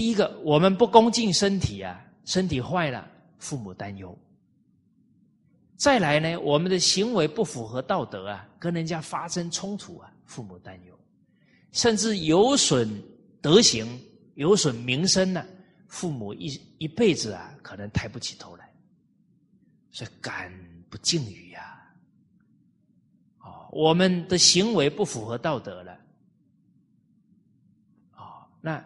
[0.00, 3.06] 第一个，我们不恭敬身体啊，身体坏了，
[3.38, 4.18] 父母担忧。
[5.76, 10.98] 再来呢，我们的行为不符合道德啊，跟人家发生冲突啊，父母担忧，
[11.72, 12.88] 甚至有损
[13.42, 13.86] 德行、
[14.36, 15.44] 有损名声呢，
[15.86, 16.46] 父母一
[16.78, 18.72] 一辈子啊，可能抬不起头来，
[19.90, 20.50] 所以敢
[20.88, 21.78] 不敬语呀。
[23.40, 25.92] 哦，我们的行为不符合道德了，
[28.12, 28.82] 啊，那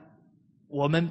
[0.75, 1.09] 我们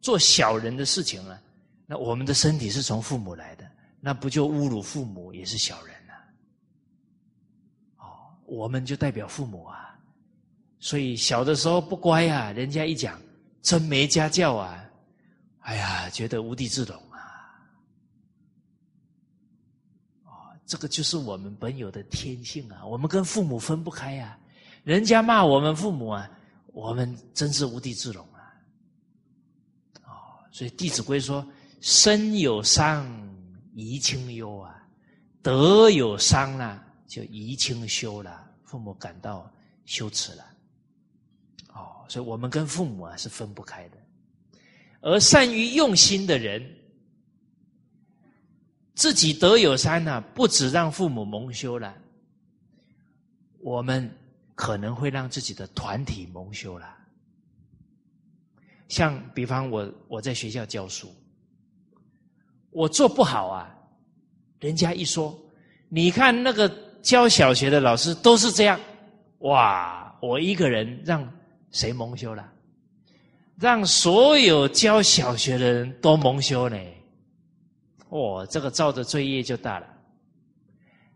[0.00, 1.42] 做小人的事情了，
[1.86, 3.68] 那我们的身体是从父母来的。
[3.98, 6.14] 那不就侮辱父母也是小人了？
[7.96, 8.06] 哦，
[8.44, 9.98] 我们就代表父母啊，
[10.78, 13.20] 所以小的时候不乖啊，人家一讲
[13.60, 14.88] 真没家教啊，
[15.62, 17.18] 哎呀，觉得无地自容啊。
[20.26, 20.30] 哦，
[20.64, 24.38] 这个就是我们本有的天性啊，我们跟父母分不开啊。
[24.84, 26.30] 人家骂我们父母啊，
[26.68, 28.24] 我们真是无地自容。
[30.56, 31.46] 所以《弟子规》说
[31.82, 33.06] ：“身有伤。”
[33.76, 34.82] 宜清忧啊，
[35.42, 38.50] 德有伤了，就宜清修了。
[38.64, 39.52] 父母感到
[39.84, 40.44] 羞耻了，
[41.74, 43.98] 哦，所以我们跟父母啊是分不开的。
[45.02, 46.66] 而善于用心的人，
[48.94, 51.94] 自己德有伤呢，不止让父母蒙羞了，
[53.58, 54.10] 我们
[54.54, 56.95] 可能会让自己的团体蒙羞了。
[58.88, 61.12] 像比方我我在学校教书。
[62.70, 63.74] 我做不好啊，
[64.60, 65.34] 人家一说，
[65.88, 66.68] 你看那个
[67.00, 68.78] 教小学的老师都是这样，
[69.38, 71.26] 哇，我一个人让
[71.70, 72.46] 谁蒙羞了？
[73.58, 76.78] 让所有教小学的人都蒙羞呢？
[78.10, 79.86] 哦，这个造的罪业就大了。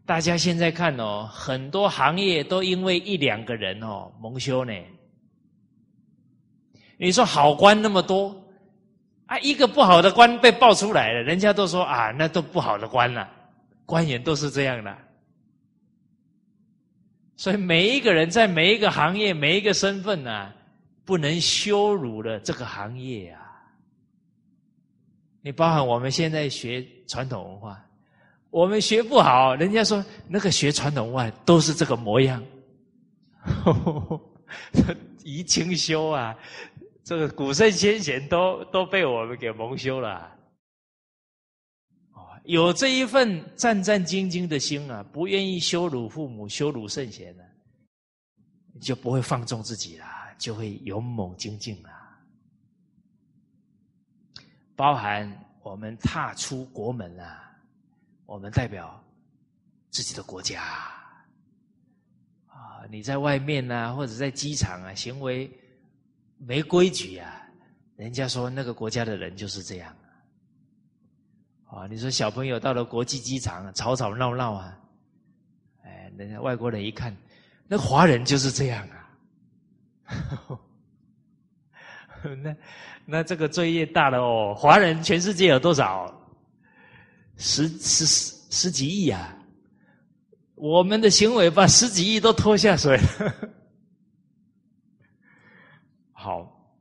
[0.06, 4.72] 大家现在看哦，很多行业都因为一两个人哦蒙羞呢。
[7.02, 8.28] 你说好官那么多
[9.24, 13.26] 啊，一个不好的官被爆出来了，人家都说啊，那都不好的官了，
[13.86, 14.94] 官员都是这样的。
[17.36, 20.52] 所以每一个人在每一个行业、每一个身份呢，
[21.06, 23.40] 不能羞辱了这个行业啊。
[25.40, 27.82] 你包含我们现在学传统文化，
[28.50, 32.42] 我们学不好，人家说那个学传统文化都是这个模样，
[35.24, 36.36] 宜清修啊。
[37.02, 40.30] 这个古圣先贤都都被我们给蒙羞了，
[42.44, 47.42] 有这一份战战兢兢的心啊，不愿意羞辱父母、羞辱圣贤呢，
[48.80, 51.90] 就不会放纵自己啦，就会勇猛精进了。
[54.76, 55.28] 包含
[55.62, 57.50] 我们踏出国门啊，
[58.24, 59.02] 我们代表
[59.90, 60.62] 自己的国家
[62.46, 65.50] 啊，你在外面呢，或者在机场啊，行为。
[66.42, 67.46] 没规矩呀，
[67.96, 69.94] 人家说那个国家的人就是这样
[71.66, 71.86] 啊。
[71.86, 74.78] 你说小朋友到了国际机场吵吵闹闹啊，
[75.84, 77.14] 哎，人家外国人一看，
[77.68, 80.58] 那华人就是这样啊。
[82.42, 82.56] 那
[83.06, 86.16] 那这个罪业大了哦，华人全世界有多少？
[87.36, 89.36] 十十十十几亿啊！
[90.54, 93.50] 我们的行为把十几亿都拖下水了。
[96.22, 96.76] 好，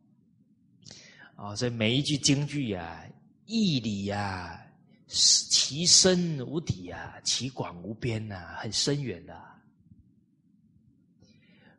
[1.37, 3.01] 啊，所以每一句京剧啊，
[3.45, 4.61] 义理呀，
[5.07, 9.41] 其深无底啊，其广无边呐，很深远的。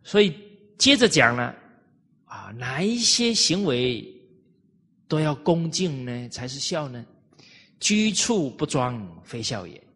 [0.02, 0.34] 所以
[0.78, 1.54] 接着讲呢，
[2.24, 4.10] 啊，哪一些行为
[5.06, 7.04] 都要恭敬呢，才是孝呢？
[7.78, 9.86] 居处不庄，非孝也。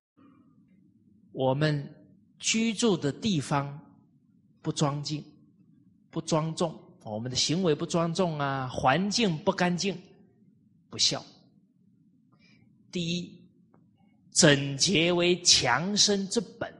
[1.32, 1.90] 我们
[2.38, 3.80] 居住的地方
[4.60, 5.24] 不庄敬，
[6.10, 6.78] 不庄重。
[7.04, 9.96] 我们的行为不庄重啊，环境不干净，
[10.88, 11.22] 不孝。
[12.90, 13.30] 第一，
[14.32, 16.72] 整洁为强身之本。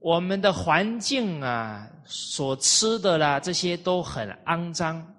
[0.00, 5.14] 我们的环境啊，所吃的啦，这些都很肮脏，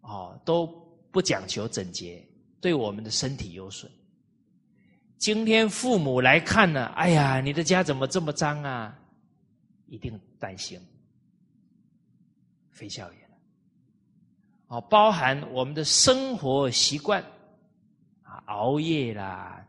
[0.00, 0.66] 哦，都
[1.10, 2.26] 不讲求整洁，
[2.60, 3.90] 对我们的身体有损。
[5.16, 8.98] 今天父母来看呢，哎呀，你的家怎么这么脏啊？
[9.86, 10.80] 一定担心。
[12.78, 13.28] 非校园，
[14.68, 17.20] 哦，包含我们的生活习惯，
[18.22, 19.66] 啊，熬夜啦，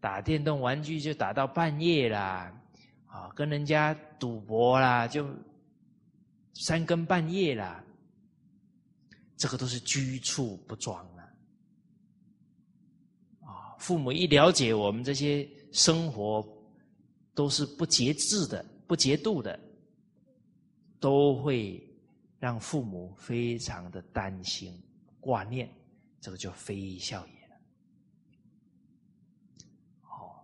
[0.00, 2.54] 打电动玩具就打到半夜啦，
[3.06, 5.26] 啊，跟人家赌博啦，就
[6.54, 7.82] 三更半夜啦，
[9.36, 11.26] 这个都是居处不庄啊，
[13.40, 16.46] 啊，父母一了解我们这些生活
[17.34, 19.58] 都是不节制的、不节度的，
[21.00, 21.84] 都会。
[22.42, 24.76] 让父母非常的担心
[25.20, 25.72] 挂念，
[26.20, 27.56] 这个就非孝也了。
[30.08, 30.34] 哦，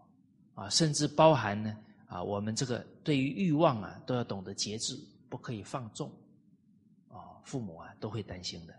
[0.54, 1.76] 啊，甚至包含呢
[2.06, 4.96] 啊，我们这个对于欲望啊，都要懂得节制，
[5.28, 6.08] 不可以放纵。
[7.08, 8.72] 哦，父母啊都会担心的。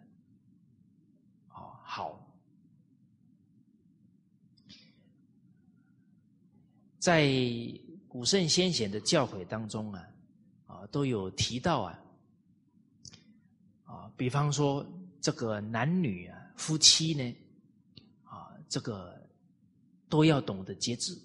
[1.50, 2.26] 哦，好，
[7.00, 7.30] 在
[8.08, 10.08] 古圣先贤的教诲当中啊，
[10.68, 12.00] 啊都有提到啊。
[14.20, 14.86] 比方说
[15.22, 17.34] 这个男女啊，夫妻呢，
[18.26, 19.18] 啊，这个
[20.10, 21.18] 都要懂得节制，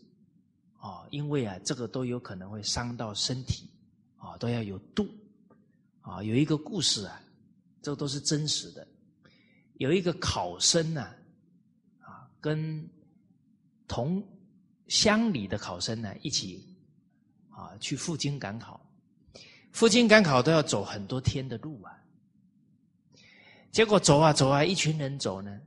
[0.79, 3.69] 啊，因为啊，这个都有可能会伤到身体，
[4.17, 5.09] 啊，都要有度，
[6.03, 7.21] 啊，有一个故事啊，
[7.83, 8.87] 这都是真实的，
[9.79, 11.03] 有一个考生呢，
[11.99, 12.89] 啊，跟
[13.89, 14.25] 同
[14.87, 16.65] 乡里的考生呢一起，
[17.51, 18.81] 啊，去赴京赶考，
[19.73, 21.91] 赴京赶考都要走很多天的路啊。
[23.75, 25.61] 结果走啊走啊，一群人走呢，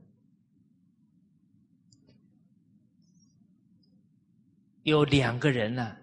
[4.84, 5.94] 有两个人呢，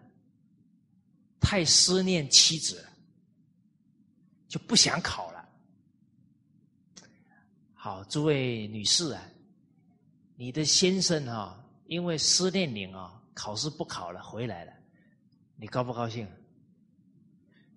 [1.40, 2.88] 太思念妻子，
[4.48, 5.50] 就不想考了。
[7.74, 9.24] 好，诸位女士啊，
[10.36, 14.72] 你的先生啊，因为思念你啊，考试不考了，回来了，
[15.56, 16.28] 你高不高兴？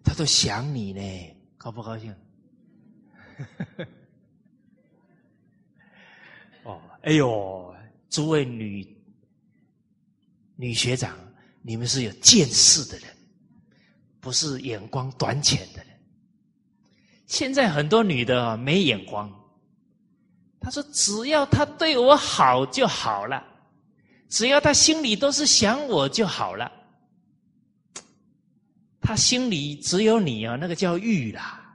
[0.04, 2.14] 他都想你呢，高不高兴？
[6.64, 7.74] 哦，哎呦，
[8.10, 8.86] 诸位女
[10.56, 11.16] 女学长，
[11.62, 13.08] 你们是有见识的人，
[14.20, 15.98] 不是眼光短浅的人。
[17.26, 19.26] 现在很多女的啊，没眼光。
[20.60, 23.42] 她说：“只要他对我好就好了，
[24.28, 26.70] 只要他心里都是想我就好了。
[29.00, 31.74] 他心里只有你啊，那个叫欲啦。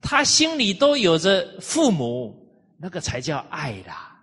[0.00, 2.41] 他心里都有着父母，
[2.82, 4.20] 那个才叫爱啦。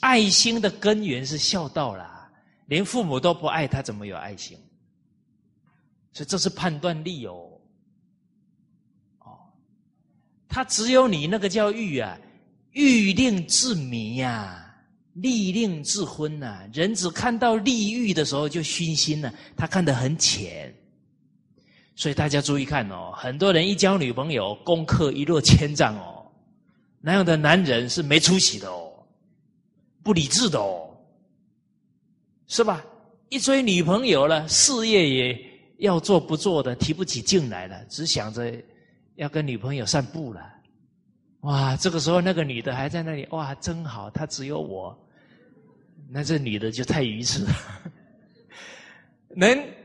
[0.00, 2.30] 爱心的根源是孝道啦，
[2.68, 4.58] 连父母都不爱他，怎么有爱心？
[6.10, 7.50] 所以这是判断力哦。
[9.18, 9.38] 哦，
[10.48, 12.18] 他只有你那个叫欲啊，
[12.72, 14.74] 欲令自迷呀，
[15.12, 16.66] 利令自昏呐。
[16.72, 20.74] 人只看到利欲的时候就熏心了，他看得很浅。
[21.98, 26.24] 所以大家注意看哦，很多人一交女朋友，功课一落千丈哦。
[27.00, 28.92] 那样的男人是没出息的哦，
[30.04, 30.88] 不理智的哦，
[32.46, 32.84] 是吧？
[33.30, 35.44] 一追女朋友了，事业也
[35.78, 38.54] 要做不做的，提不起劲来了，只想着
[39.16, 40.40] 要跟女朋友散步了。
[41.40, 44.96] 哇，这个时候那个女的还在那里，哇，真好，她只有我。
[46.08, 47.52] 那这女的就太愚痴了，
[49.34, 49.77] 能。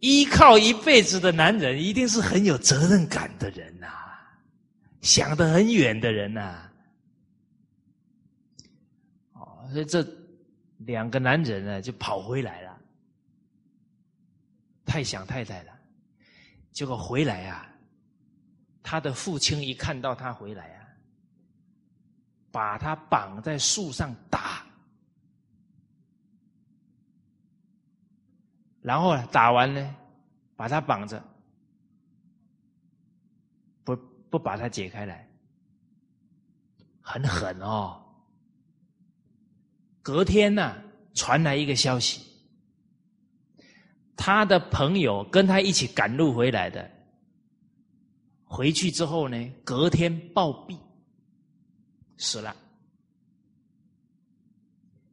[0.00, 3.86] 依靠一辈子的男人，一定是很有责任感的人呐，
[5.00, 6.70] 想得很远的人呐。
[9.32, 10.06] 哦，所以这
[10.78, 12.78] 两个男人呢，就跑回来了，
[14.86, 15.72] 太想太太了。
[16.72, 17.70] 结果回来啊，
[18.82, 20.86] 他的父亲一看到他回来啊，
[22.50, 24.64] 把他绑在树上打。
[28.82, 29.94] 然后呢打完呢，
[30.56, 31.22] 把他绑着，
[33.84, 33.96] 不
[34.30, 35.28] 不把他解开来，
[37.00, 38.02] 很狠哦。
[40.02, 40.76] 隔天呢，
[41.14, 42.22] 传来一个消息，
[44.16, 46.90] 他的朋友跟他一起赶路回来的，
[48.44, 50.78] 回去之后呢，隔天暴毙，
[52.16, 52.56] 死了。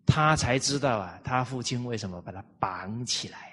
[0.05, 3.46] 他才知道啊，他父亲为什么把他绑起来。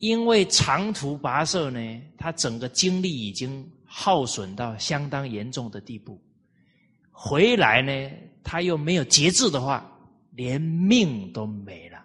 [0.00, 6.18] 因为长途跋涉呢，他整个精力已经耗损到相当严重的地步，
[7.10, 8.10] 回来呢，
[8.42, 9.86] 他又没有节制的话，
[10.32, 12.02] 连命都没了。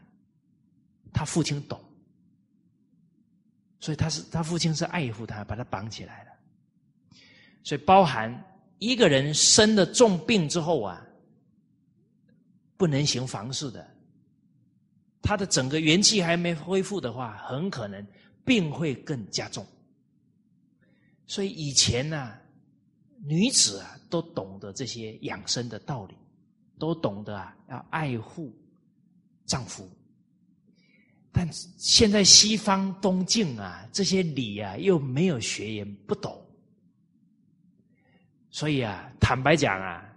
[1.14, 1.80] 他父亲懂，
[3.80, 6.32] 所以他是他父亲是爱护他，把他绑起来了。
[7.64, 8.44] 所以包含
[8.78, 11.02] 一个人生了重病之后啊，
[12.76, 13.95] 不能行房事的。
[15.26, 18.06] 他的整个元气还没恢复的话，很可能
[18.46, 19.66] 病会更加重。
[21.26, 22.32] 所以以前呢，
[23.26, 26.14] 女子啊都懂得这些养生的道理，
[26.78, 28.56] 都懂得啊要爱护
[29.48, 29.90] 丈夫。
[31.32, 36.40] 但现在西方东晋啊这些礼啊又没有学也不懂，
[38.52, 40.08] 所以啊坦白讲啊，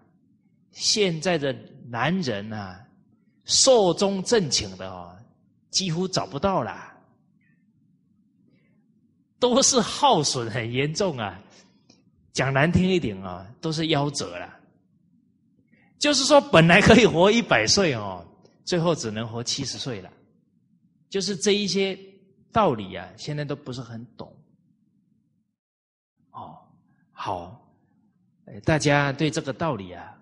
[0.71, 1.57] 现在的
[1.87, 2.85] 男人啊。
[3.49, 5.17] 寿终正寝的哦，
[5.71, 6.93] 几乎找不到了，
[9.41, 11.41] 都是耗损很严重啊。
[12.33, 14.55] 讲难听一点啊，都是夭折了。
[15.99, 18.25] 就是说，本来可以活一百岁哦，
[18.65, 20.13] 最后只能活七十岁了。
[21.09, 21.99] 就是这一些
[22.53, 24.31] 道理啊，现在都不是很懂。
[26.33, 26.59] 哦，
[27.13, 27.67] 好，
[28.63, 30.15] 大家对这个道理啊。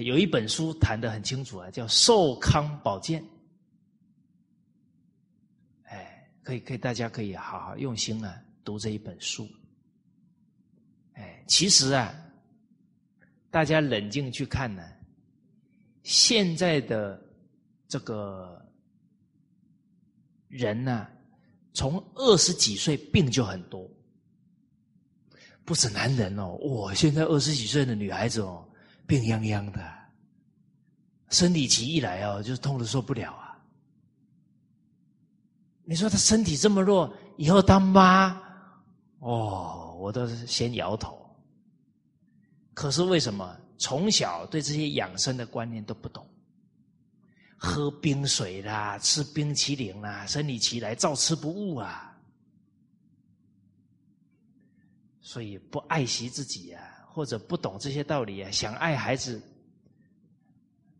[0.00, 3.22] 有一本书谈的很清楚啊，叫《寿康宝鉴》。
[5.84, 9.48] 哎，可以，可以，大家可以好好用心啊，读这一本书。
[11.14, 12.14] 哎，其实啊，
[13.50, 14.82] 大家冷静去看呢，
[16.02, 17.22] 现在的
[17.86, 18.64] 这个
[20.48, 21.06] 人呢，
[21.72, 23.88] 从二十几岁病就很多，
[25.64, 28.68] 不止男人哦，我，现在二十几岁的女孩子哦。
[29.06, 29.80] 病殃殃的，
[31.30, 33.58] 生理期一来哦，就痛的受不了啊！
[35.84, 38.40] 你说他身体这么弱，以后当妈
[39.18, 41.20] 哦，我都是先摇头。
[42.72, 46.26] 可是为什么从小对这些养生的观念都不懂？
[47.56, 52.16] 喝冰水啦，吃冰淇淋啦，生理期来照吃不误啊！
[55.20, 56.93] 所以不爱惜自己呀。
[57.14, 59.40] 或者不懂这些道理啊，想爱孩子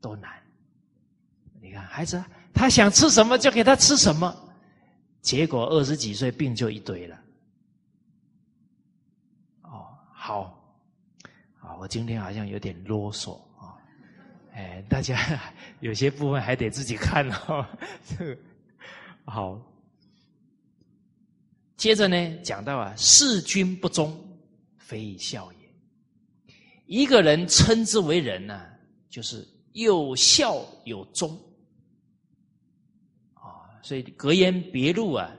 [0.00, 0.30] 都难。
[1.60, 4.32] 你看，孩子他想吃什么就给他吃什么，
[5.20, 7.18] 结果二十几岁病就一堆了。
[9.62, 10.76] 哦，好，
[11.58, 13.74] 啊，我今天好像有点啰嗦啊，
[14.54, 15.18] 哎，大家
[15.80, 17.66] 有些部分还得自己看哦。
[18.06, 18.40] 这 个
[19.24, 19.60] 好，
[21.76, 24.16] 接着呢，讲到啊，事君不忠，
[24.78, 25.63] 非孝也。
[26.86, 28.64] 一个人称之为人呢，
[29.08, 31.30] 就是有孝有忠
[33.34, 33.68] 啊。
[33.82, 35.30] 所以格言别录啊，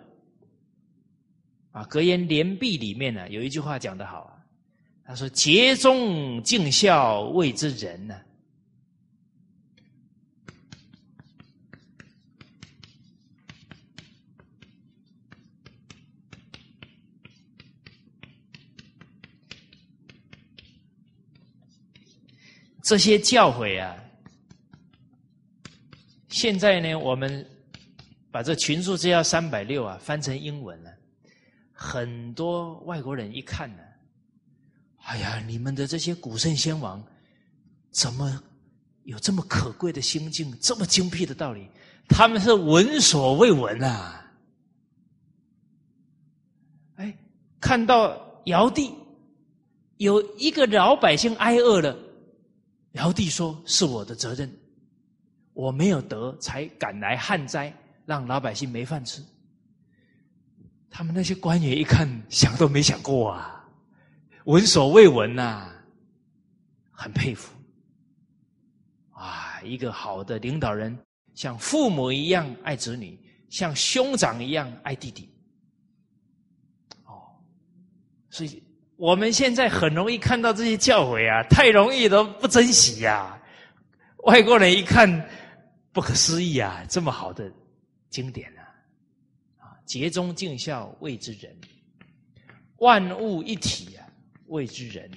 [1.71, 4.37] 啊格言联璧里面呢，有一句话讲得好啊，
[5.05, 8.19] 他说：“节忠尽孝谓之仁呢。”
[22.85, 23.97] 这些教诲啊，
[26.29, 27.43] 现在呢，我们
[28.29, 30.93] 把这群数之要三百六啊翻成英文了，
[31.73, 33.81] 很多外国人一看呢，
[34.97, 37.03] 哎呀，你们的这些古圣先王
[37.89, 38.39] 怎么
[39.05, 41.67] 有这么可贵的心境，这么精辟的道理？
[42.07, 44.31] 他们是闻所未闻啊！
[46.97, 47.17] 哎，
[47.59, 48.93] 看到尧帝
[49.97, 52.04] 有一个老百姓挨饿了。
[52.95, 54.49] 尧帝说：“是我的责任，
[55.53, 57.73] 我没有得，才敢来旱灾，
[58.05, 59.21] 让老百姓没饭吃。”
[60.89, 63.69] 他们那些官员一看，想都没想过啊，
[64.45, 65.69] 闻所未闻呐，
[66.89, 67.53] 很佩服。
[69.11, 70.97] 啊，一个好的领导人，
[71.33, 73.19] 像父母一样爱子女，
[73.49, 75.29] 像兄长一样爱弟弟。
[77.03, 77.27] 哦，
[78.29, 78.63] 所以。
[78.97, 83.37] 我们现在很容易看到这些教诲啊，太容易都不珍惜呀。
[84.23, 85.29] 外国人一看，
[85.91, 87.51] 不可思议啊，这么好的
[88.09, 88.63] 经典啊！
[89.59, 91.53] 啊，竭忠尽孝谓之仁，
[92.77, 94.07] 万物一体啊，
[94.47, 95.09] 谓之仁。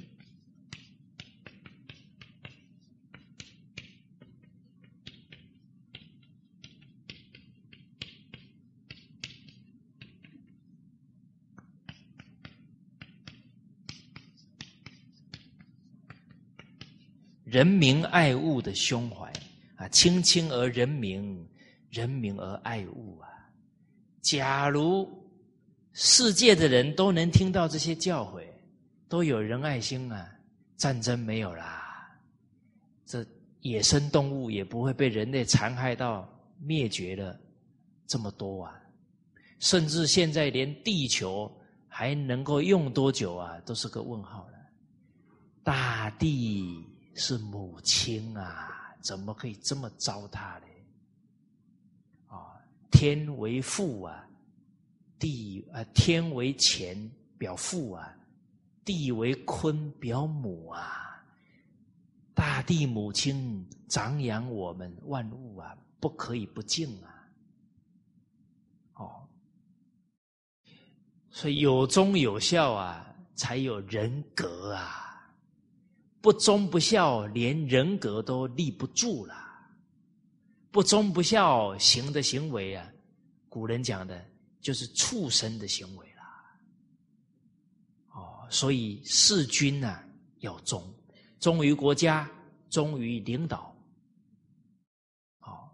[17.51, 19.33] 人民爱物的胸怀
[19.77, 21.49] 啊，亲亲而人民，
[21.89, 23.29] 人民而爱物啊。
[24.21, 25.09] 假如
[25.95, 28.45] 世界的人都能听到这些教诲，
[29.09, 30.31] 都有仁爱心啊，
[30.77, 32.11] 战争没有啦，
[33.07, 33.25] 这
[33.63, 36.29] 野生动物也不会被人类残害到
[36.61, 37.35] 灭绝了
[38.07, 38.79] 这么多啊。
[39.59, 41.51] 甚至现在连地球
[41.89, 44.59] 还能够用多久啊，都是个问号了。
[45.65, 46.85] 大地。
[47.19, 50.67] 是母亲啊，怎么可以这么糟蹋呢？
[52.29, 52.57] 啊，
[52.91, 54.25] 天为父啊，
[55.19, 58.17] 地啊，天为乾表父啊，
[58.85, 61.23] 地为坤表母啊，
[62.35, 67.29] 大地母亲长养我们万物啊，不可以不敬啊！
[68.95, 69.29] 哦，
[71.31, 75.07] 所以有忠有孝啊，才有人格啊。
[76.29, 79.35] 不忠不孝，连人格都立不住了。
[80.71, 82.87] 不忠不孝行的行为啊，
[83.49, 84.23] 古人讲的
[84.61, 86.23] 就是畜生的行为了。
[88.13, 89.99] 哦，所以事君呢
[90.41, 90.87] 要忠，
[91.41, 92.31] 忠于国家，
[92.69, 93.75] 忠于领导。
[95.41, 95.71] 哦，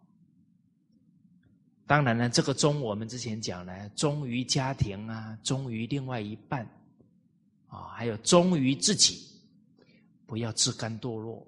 [1.84, 6.64] 当然了，这个忠我们之前讲呢，忠于家庭啊，忠于另外一半，
[7.66, 9.33] 啊，还有忠于自己。
[10.34, 11.46] 不要自甘堕落，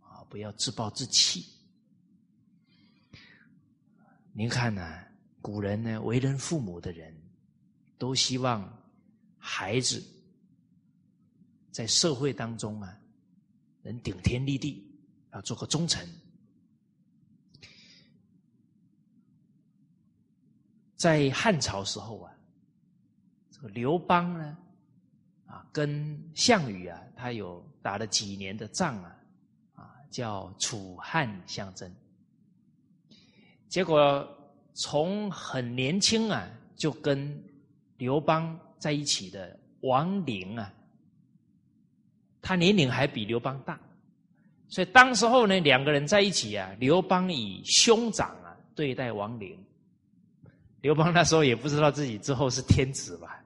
[0.00, 0.26] 啊！
[0.28, 1.46] 不要自暴自弃。
[4.32, 5.04] 您看呢？
[5.40, 7.16] 古人呢，为人父母的人，
[7.96, 8.76] 都希望
[9.38, 10.04] 孩子
[11.70, 12.98] 在社会当中啊，
[13.82, 14.84] 能顶天立地，
[15.32, 16.04] 要做个忠臣。
[20.96, 22.36] 在汉朝时候啊，
[23.52, 24.58] 这个刘邦呢，
[25.72, 27.64] 跟项羽啊，他有。
[27.84, 29.14] 打了几年的仗啊，
[29.74, 31.94] 啊，叫楚汉相争。
[33.68, 34.26] 结果
[34.72, 37.44] 从很年轻啊，就跟
[37.98, 40.72] 刘邦在一起的王陵啊，
[42.40, 43.78] 他年龄还比刘邦大，
[44.68, 49.62] 所以当时候呢，两个人在一起啊，刘邦以兄长啊对待王陵。
[50.80, 53.43] 刘邦那时候也不知道自己之后是天子吧，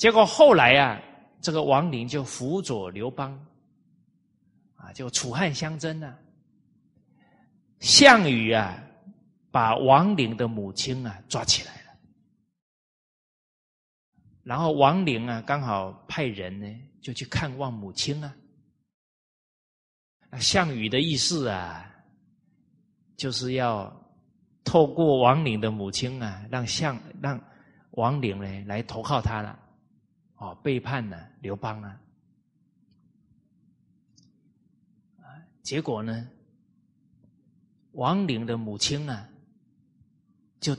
[0.00, 0.98] 结果后来啊。
[1.42, 3.32] 这个王陵就辅佐刘邦，
[4.76, 6.14] 啊，就楚汉相争呢。
[7.78, 8.78] 项羽啊，
[9.50, 11.98] 把王陵的母亲啊抓起来了，
[14.42, 16.66] 然后王陵啊刚好派人呢
[17.00, 18.36] 就去看望母亲啊。
[20.38, 21.90] 项羽的意思啊，
[23.16, 23.90] 就是要
[24.62, 27.42] 透过王陵的母亲啊，让项让
[27.92, 29.58] 王陵呢来投靠他了，
[30.40, 32.00] 哦，背叛了刘邦啊，
[35.62, 36.26] 结果呢，
[37.92, 39.28] 王陵的母亲啊，
[40.58, 40.74] 就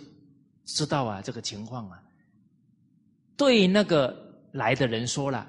[0.66, 2.04] 知道啊这个情况啊，
[3.38, 5.48] 对那个来的人说了。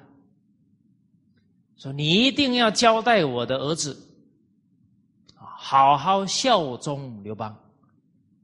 [1.75, 3.99] 说你一定要交代我的儿子，
[5.35, 7.57] 好好效忠刘邦，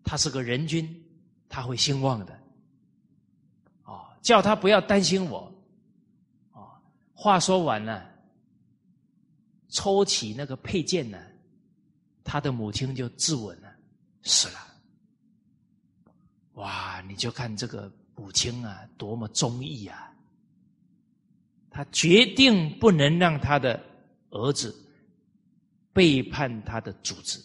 [0.03, 1.05] 他是个人君，
[1.47, 2.39] 他会兴旺的，
[3.83, 5.49] 哦，叫他不要担心我，
[7.21, 8.09] 话说完了，
[9.67, 11.17] 抽起那个佩剑呢，
[12.23, 13.75] 他的母亲就自刎了，
[14.23, 14.59] 死了。
[16.53, 20.15] 哇，你就看这个母亲啊，多么忠义啊！
[21.69, 23.77] 他决定不能让他的
[24.29, 24.73] 儿子
[25.91, 27.43] 背叛他的主子，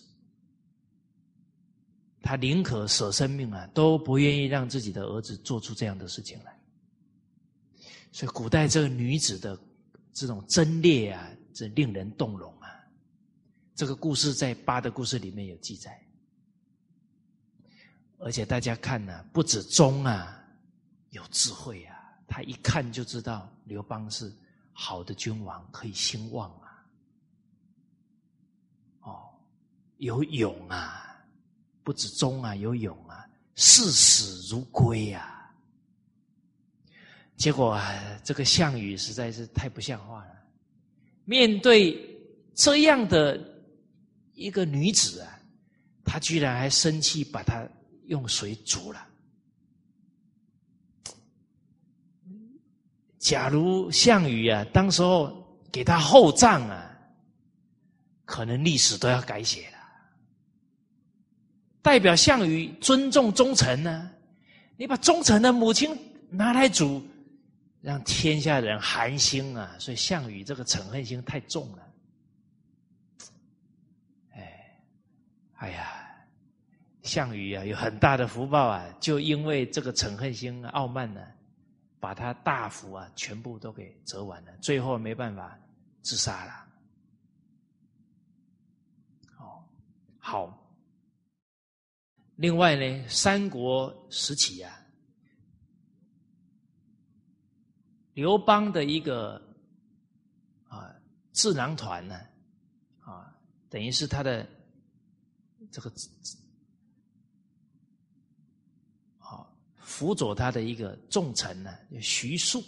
[2.22, 6.56] 他宁可舍生命啊，都不愿意让自己的儿子做出这样的事情来。
[8.14, 9.58] 所以，古代这个女子的
[10.12, 12.70] 这种贞烈啊，这令人动容啊。
[13.74, 16.00] 这个故事在八的故事里面有记载，
[18.18, 20.40] 而且大家看呢，不止忠啊，
[21.10, 21.98] 有智慧啊。
[22.28, 24.32] 他一看就知道刘邦是
[24.72, 26.86] 好的君王，可以兴旺啊！
[29.00, 29.34] 哦，
[29.96, 31.20] 有勇啊，
[31.82, 35.43] 不止忠啊，有勇啊，视死如归啊！
[37.36, 40.30] 结果啊，这个项羽实在是太不像话了。
[41.24, 41.98] 面对
[42.54, 43.38] 这样的
[44.34, 45.38] 一个女子啊，
[46.04, 47.66] 他居然还生气，把她
[48.06, 49.06] 用水煮了。
[53.18, 56.94] 假如项羽啊，当时候给他厚葬啊，
[58.24, 59.78] 可能历史都要改写了。
[61.80, 64.10] 代表项羽尊重忠臣呢，
[64.76, 65.98] 你把忠臣的母亲
[66.30, 67.02] 拿来煮，
[67.84, 69.76] 让天下人寒心啊！
[69.78, 71.92] 所以项羽这个嗔恨心太重了。
[74.30, 74.80] 哎，
[75.56, 76.26] 哎呀，
[77.02, 81.20] 项羽啊，有很大的福报啊，就因为这个嗔恨心、傲慢呢。
[82.00, 85.58] 把他大福啊，全部都给折完了，最后没办法
[86.02, 86.52] 自杀了。
[89.38, 89.64] 哦，
[90.18, 90.70] 好。
[92.36, 94.83] 另外呢，三国时期啊，
[98.14, 99.40] 刘邦的一个
[100.68, 100.90] 啊
[101.32, 102.18] 智囊团呢，
[103.00, 103.36] 啊，
[103.68, 104.48] 等于是他的
[105.70, 105.92] 这个。
[109.86, 112.60] 辅佐他的一个重臣呢，徐庶，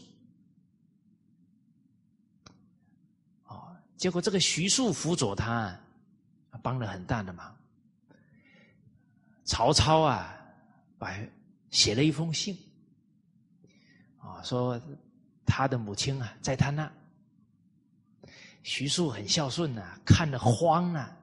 [3.46, 5.76] 哦，结果这个徐庶辅佐他，
[6.62, 7.56] 帮了很大的忙。
[9.44, 10.38] 曹操啊，
[10.98, 11.18] 把
[11.70, 12.56] 写了一封信，
[14.18, 14.80] 啊，说
[15.46, 16.92] 他的母亲啊，在他那，
[18.62, 21.16] 徐庶很孝顺呐，看得慌啊，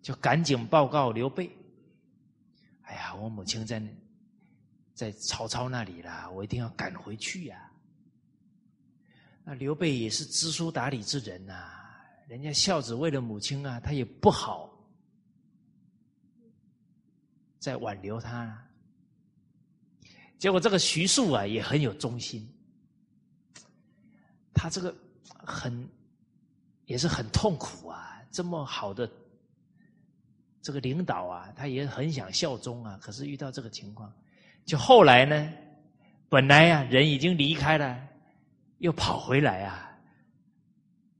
[0.00, 1.50] 就赶紧报告刘备。
[2.82, 3.82] 哎呀，我母亲在。
[4.94, 7.68] 在曹操那里啦，我一定要赶回去呀。
[9.42, 11.68] 那刘备也是知书达理之人呐，
[12.28, 14.72] 人家孝子为了母亲啊，他也不好
[17.58, 18.64] 再挽留他。
[20.44, 22.46] 结果这个徐庶啊，也很有忠心，
[24.52, 24.94] 他这个
[25.26, 25.88] 很
[26.84, 29.10] 也是很痛苦啊，这么好的
[30.60, 34.12] 这个领导啊，他也很想效忠啊，可是遇到这个情况。
[34.66, 35.50] 就后来呢，
[36.28, 37.98] 本来呀人已经离开了，
[38.80, 39.98] 又跑回来啊，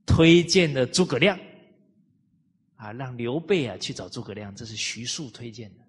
[0.05, 1.35] 推荐的诸葛亮，
[2.75, 5.84] 啊让刘备啊去找诸葛亮，这是徐庶推荐的。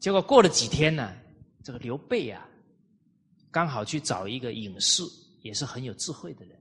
[0.00, 1.14] 结果过了几天呢，
[1.62, 2.48] 这个刘备啊，
[3.50, 5.02] 刚好去找一个隐士，
[5.42, 6.58] 也是很有智慧的人，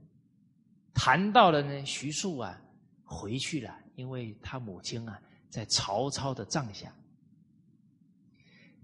[0.94, 2.62] 谈到了呢徐庶啊
[3.06, 5.18] 回去了，因为他母亲啊
[5.50, 6.94] 在曹操的帐下。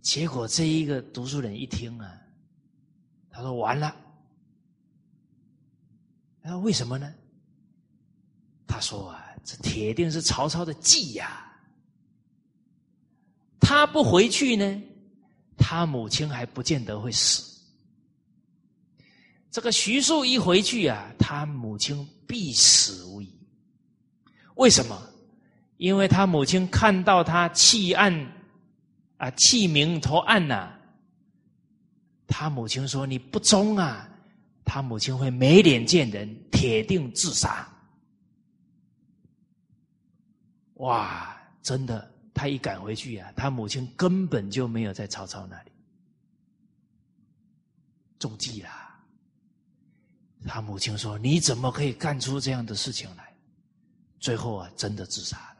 [0.01, 2.17] 结果这一个读书人一听啊，
[3.29, 3.93] 他说：“完了。”
[6.41, 7.13] 他说：“为什么呢？”
[8.67, 11.54] 他说：“啊，这铁定是曹操的计呀！
[13.67, 14.81] 他不回去呢
[15.57, 17.59] 他母亲还不见得会死。
[19.49, 23.33] 这个徐庶一回去啊他母亲必死无疑。
[24.55, 25.01] 为什么？
[25.77, 28.13] 因为他母亲看到他弃暗
[29.17, 30.71] 啊弃明投暗呐
[32.27, 34.07] 他母亲说你不忠啊。
[34.63, 37.67] 他母亲会没脸见人铁定自杀。
[40.75, 45.71] 哇真的他一赶回去啊，他母亲根本就没有在曹操那里，
[48.19, 48.69] 中计了。
[50.45, 53.33] 他母亲说：“你怎么可以干出这样的事情来？”
[54.19, 55.57] 最后啊，真的自杀了。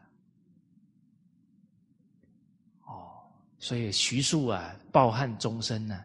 [2.88, 3.24] 哦，
[3.58, 6.04] 所以徐庶啊，抱憾终身呢，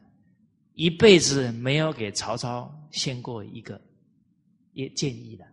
[0.74, 3.78] 一辈子没有给曹操献过一个
[4.72, 5.44] 也建议的。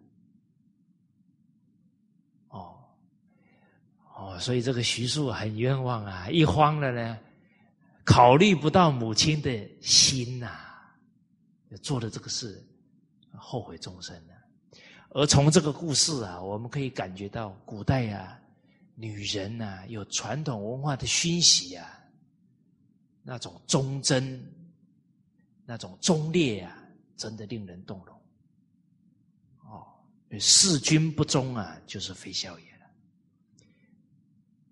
[4.17, 6.27] 哦，所以这个徐庶很冤枉啊！
[6.29, 7.17] 一慌了呢，
[8.03, 10.49] 考虑不到母亲的心呐，
[11.83, 12.63] 做了这个事。
[13.39, 14.33] 后悔终身了。
[15.09, 18.39] 而从这个故事啊，我们可以感觉到古代啊，
[18.95, 21.87] 女人呐有传统文化的熏习啊，
[23.21, 24.43] 那种忠贞、
[25.63, 26.75] 那种忠烈啊，
[27.15, 28.15] 真的令人动容。
[29.69, 29.85] 哦，
[30.39, 32.66] 弑君不忠啊，就是非孝也。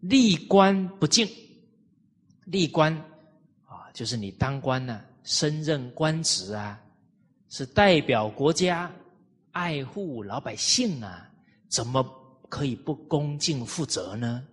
[0.10, 1.28] 立官不敬，
[2.46, 2.94] 立官
[3.64, 6.82] 啊，就是你当官呢，升任官职啊。
[7.48, 8.92] 是代表国家
[9.52, 11.32] 爱护老百姓啊，
[11.70, 12.04] 怎么
[12.50, 14.46] 可以不恭敬负责呢？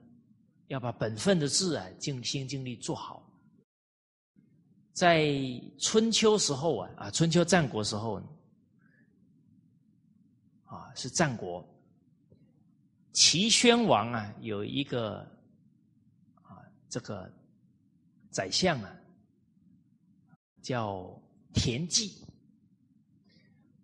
[0.68, 3.26] 要把本分的事啊尽心尽力做好。
[4.92, 5.34] 在
[5.80, 8.22] 春秋时候啊，啊，春秋战国时候
[10.66, 11.66] 啊，是战国
[13.12, 15.26] 齐宣王啊，有一个，
[16.92, 17.26] 这个
[18.30, 18.94] 宰相啊，
[20.60, 21.10] 叫
[21.54, 22.22] 田忌。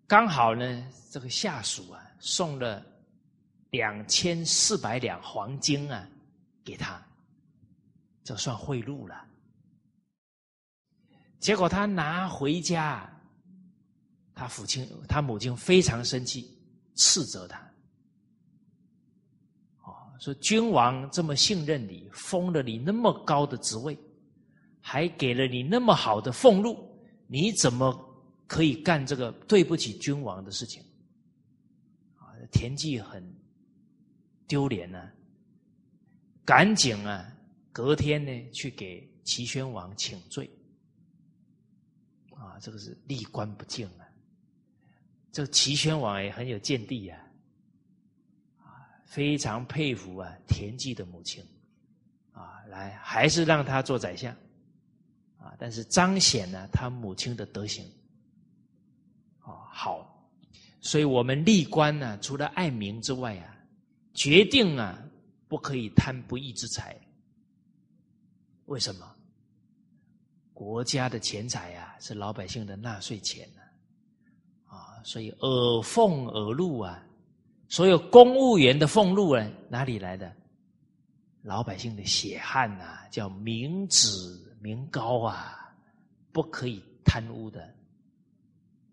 [0.06, 2.84] 刚好呢，这个下属啊送了
[3.70, 6.06] 两千四百两黄金啊
[6.62, 7.02] 给他，
[8.22, 9.26] 这算贿赂了。
[11.38, 13.10] 结果他拿回家，
[14.34, 16.54] 他父亲、他母亲非常生气，
[16.94, 17.67] 斥责他。
[20.18, 23.98] 说君王这么信任你，封了你那么高的职位，
[24.80, 26.76] 还给了你那么好的俸禄，
[27.26, 28.04] 你怎么？
[28.48, 30.82] 可以干这个对不起君王的事情，
[32.16, 33.22] 啊，田忌很
[34.46, 35.06] 丢脸呢，
[36.46, 37.30] 赶紧啊，
[37.70, 40.50] 隔天呢去给齐宣王请罪，
[42.30, 44.08] 啊，这个是立官不敬啊，
[45.30, 47.27] 这齐宣王也很有见地呀，啊，
[49.08, 51.42] 非常佩服啊田忌的母亲，
[52.30, 54.30] 啊，来还是让他做宰相，
[55.38, 57.84] 啊，但是彰显了他母亲的德行。
[59.40, 60.28] 啊好，
[60.82, 63.56] 所以我们立官呢，除了爱民之外啊，
[64.12, 65.02] 决定啊，
[65.48, 66.94] 不可以贪不义之财。
[68.66, 69.10] 为什么？
[70.52, 73.62] 国家的钱财啊，是老百姓的纳税钱呢，
[74.66, 77.02] 啊，所以耳奉耳禄啊，
[77.68, 80.32] 所有公务员的俸禄啊，哪里来的？
[81.42, 84.08] 老百姓的血汗呐，叫民脂
[84.60, 85.72] 民膏啊，
[86.32, 87.62] 不可以贪污的。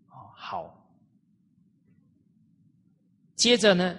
[0.10, 0.88] 哦好，
[3.36, 3.96] 接着呢，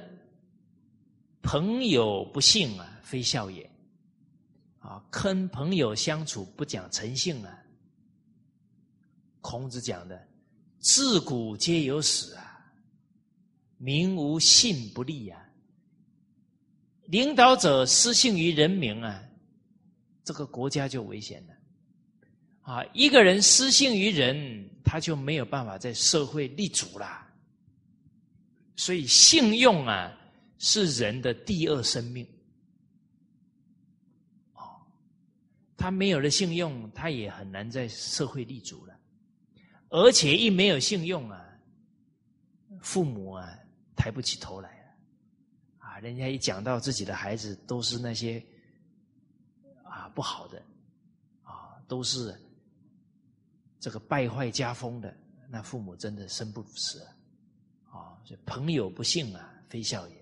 [1.42, 3.68] 朋友不信啊，非孝也。
[4.78, 7.58] 啊，跟朋友相处不讲诚信啊。
[9.40, 10.28] 孔子讲的，
[10.78, 12.45] 自古皆有死啊，
[13.78, 15.42] 民无信不立啊。
[17.06, 19.22] 领导者失信于人民啊，
[20.24, 21.54] 这个国家就危险了。
[22.62, 27.32] 啊，一个人失信于人，他就没有办法在社会立足啦。
[28.74, 30.12] 所以，信用啊，
[30.58, 32.26] 是人的第二生命。
[34.54, 34.82] 哦，
[35.76, 38.98] 他没有了信用，他也很难在社会立足了。
[39.90, 41.40] 而且，一没有信用啊，
[42.82, 43.56] 父母啊，
[43.96, 44.84] 抬不起头来了。
[45.78, 48.44] 啊，人家一讲到自己的孩子，都是那些
[49.82, 50.62] 啊不好的，
[51.42, 52.38] 啊，都是。
[53.78, 55.14] 这个败坏家风的，
[55.48, 57.14] 那父母真的生不如死啊！
[57.92, 60.14] 啊，所以朋友不信啊，非孝也；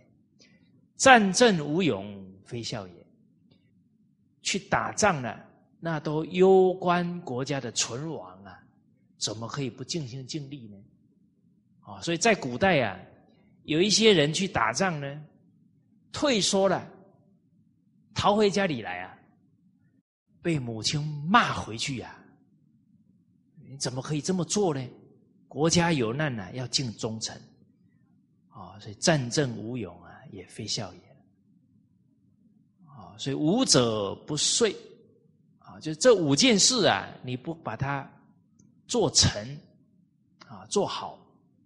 [0.97, 3.07] 战阵无勇，非孝也。
[4.43, 5.35] 去打仗呢，
[5.81, 8.63] 那都攸关国家的存亡啊，
[9.17, 10.77] 怎么可以不尽心尽力呢？
[11.81, 13.01] 啊，所以在古代啊，
[13.65, 15.23] 有一些人去打仗呢，
[16.13, 16.87] 退缩了，
[18.15, 19.19] 逃回家里来啊，
[20.41, 22.17] 被母亲骂回去呀。
[23.67, 24.87] 你怎么可以这么做呢？
[25.49, 27.35] 国家有难呢，要尽忠诚
[28.49, 28.79] 啊！
[28.81, 31.01] 所以战争无勇啊，也非孝也
[32.87, 33.17] 啊！
[33.17, 34.77] 所以武者不遂
[35.61, 38.09] 啊，就这五件事啊，你不把它
[38.87, 39.59] 做成
[40.47, 41.19] 啊，做好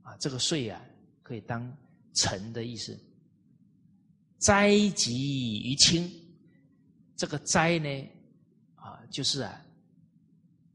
[0.02, 0.80] 啊，这个遂啊，
[1.22, 1.74] 可以当
[2.18, 2.98] 成的意思
[4.38, 6.10] 灾及于亲。
[7.16, 7.88] 这个灾呢，
[8.76, 9.60] 啊，就是啊，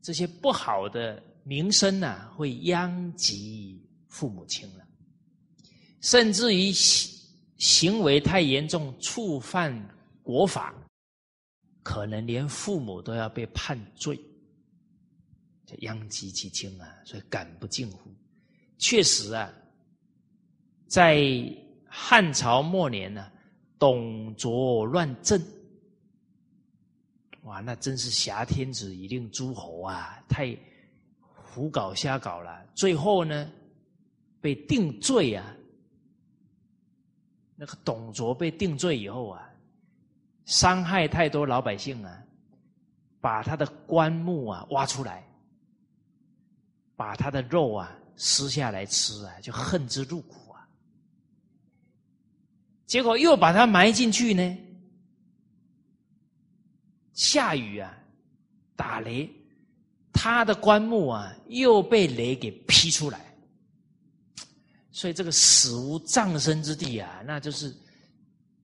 [0.02, 4.86] 这些不好的名声呐，会殃及父母亲了，
[6.02, 7.10] 甚至于行
[7.58, 9.74] 行为太严重，触犯
[10.22, 10.76] 国法，
[11.82, 14.20] 可能连父母都要被判罪，
[15.80, 18.14] 殃及其亲啊，所以感不近乎。
[18.78, 19.50] 确实啊，
[20.94, 21.26] 在
[21.88, 23.32] 汉朝末年呢，
[23.80, 25.42] 董卓乱政，
[27.46, 30.56] 哇，那真是挟天子以令诸侯啊，太
[31.34, 32.64] 胡搞瞎搞了。
[32.76, 33.52] 最后呢，
[34.40, 35.44] 被定罪啊。
[37.56, 39.50] 那个董卓被定罪以后啊，
[40.46, 42.24] 伤害太多老百姓啊，
[43.20, 45.28] 把他的棺木啊挖出来，
[46.96, 47.92] 把他的肉啊。
[48.16, 50.36] 撕下来吃啊，就恨之入骨！
[52.86, 54.58] 结果又把它埋进去呢。
[57.14, 57.96] 下雨啊，
[58.76, 59.30] 打雷，
[60.12, 63.34] 他的棺木啊又被雷给劈出来。
[64.92, 67.76] 所以这个死无葬身之地啊，那就是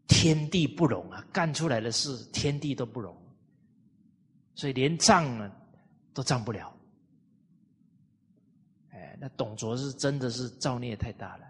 [0.07, 1.25] 天地不容啊！
[1.33, 3.15] 干出来的事，天地都不容，
[4.53, 5.51] 所以连葬啊
[6.13, 6.71] 都葬不了。
[8.91, 11.48] 哎那董卓是真的是造孽太大了，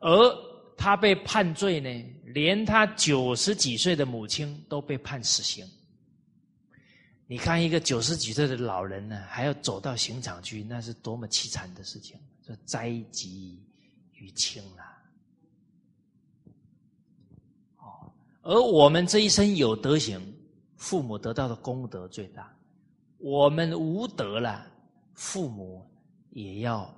[0.00, 0.36] 而
[0.76, 1.88] 他被判罪呢，
[2.24, 5.64] 连他九十几岁的母亲都被判死刑。
[7.26, 12.18] 你看一个九十几岁的老人呢，还要走到刑场去，那是多么凄惨的事情！
[12.42, 13.62] 这灾及
[14.14, 14.82] 于亲啊！
[17.78, 20.20] 哦，而我们这一生有德行，
[20.76, 22.42] 父母得到的功德最大；
[23.18, 24.66] 我们无德了。
[25.12, 25.86] 父母
[26.30, 26.92] 也要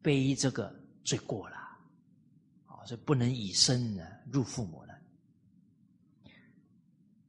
[0.00, 0.72] 背这个
[1.08, 1.56] 罪过了，
[2.66, 4.94] 啊，所以不能以身呢入父母了。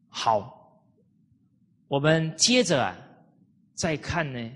[0.10, 0.84] 好，
[1.88, 2.98] 我们接着啊
[3.74, 4.52] 再看呢，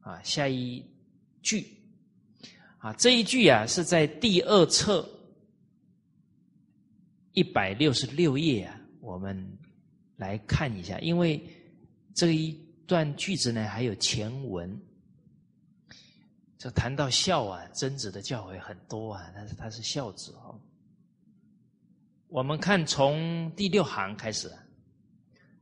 [0.00, 0.82] 啊下一
[1.42, 1.66] 句，
[2.78, 5.06] 啊这一句啊是在第二册
[7.32, 9.36] 一百六十六页啊，我们
[10.16, 11.38] 来看一下，因为
[12.14, 12.58] 这一。
[12.90, 14.76] 段句子呢，还有前文。
[16.60, 20.60] 这谈到孝啊，曾子的教诲很多啊，但是他是孝子哦。
[22.28, 24.52] 我们看从第六行开始，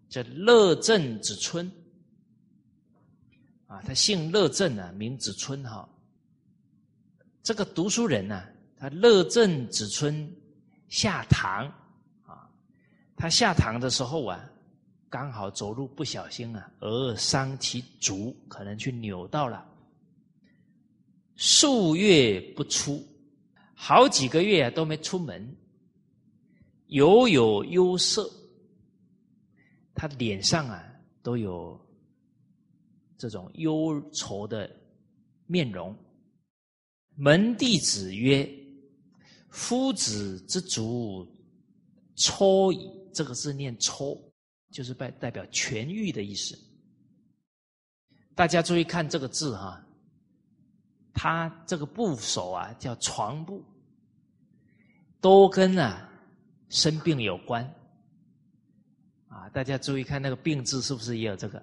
[0.09, 1.71] 叫乐正子春
[3.69, 5.89] 啊，他姓乐正啊，名子春哈。
[7.45, 8.43] 这个读书人呢，
[8.77, 10.29] 他乐正子春
[10.89, 11.73] 下堂
[12.27, 12.51] 啊，
[13.17, 14.45] 他下堂的时候啊。
[15.11, 19.67] 刚好走路不小心啊，而伤其足，可能去扭到了。
[21.39, 23.03] 数月不出，
[23.73, 25.57] 好几个月都没出门，
[26.89, 28.29] 犹有忧色。
[29.95, 30.85] 他脸上啊
[31.23, 31.81] 都有
[33.17, 34.69] 这种忧愁的
[35.47, 35.97] 面容。
[37.15, 38.47] 门弟子曰
[39.49, 41.27] ：“夫子之足
[42.17, 44.21] 搓矣。”这个字念搓。
[44.71, 46.55] 就是代代表痊愈的意思。
[48.35, 49.83] 大家注意看这个字哈，
[51.21, 53.61] 他这个部首啊叫床部，
[55.21, 56.09] 都跟啊
[56.69, 57.65] 生病有关。
[59.27, 61.61] 啊，大家注意看那个病字是不是也有这个？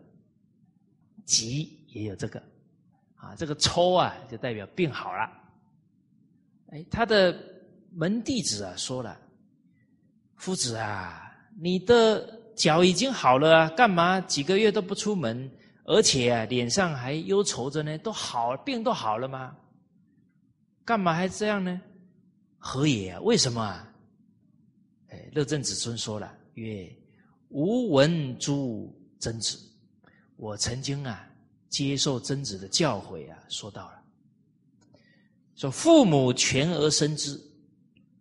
[1.26, 2.44] 急也有这个。
[3.16, 5.32] 啊，这个抽啊就代表病好了。
[6.72, 7.34] 哎，他的
[7.94, 9.18] 门弟子啊说了
[10.36, 15.52] ：“夫子啊，你的。”脚已经好了，干嘛几个月都不出门，
[15.86, 17.98] 而且啊脸上还忧愁着呢？
[18.00, 19.56] 都好病都好了吗？
[20.84, 21.82] 干嘛还这样呢？
[22.58, 23.20] 何也啊？
[23.22, 23.92] 为什么啊？
[25.10, 26.92] 哎，乐正子孙说了：“曰，
[27.50, 29.58] 吾闻诸曾子，
[30.36, 31.28] 我曾经啊
[31.70, 34.04] 接受曾子的教诲啊，说到了，
[35.56, 37.40] 说父母全而生之，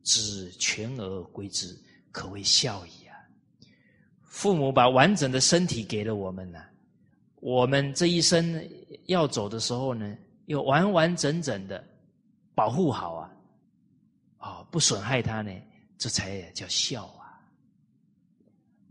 [0.02, 1.74] 子全而归之，
[2.12, 3.16] 可谓孝矣啊。”
[4.22, 6.62] 父母把完整的身体给了我们呢，
[7.45, 8.66] 我们这一生
[9.05, 10.16] 要走的时候呢，
[10.47, 11.84] 要完完整整的
[12.55, 13.30] 保护好啊，
[14.38, 15.53] 啊，不损害他呢，
[15.99, 17.38] 这才叫孝啊，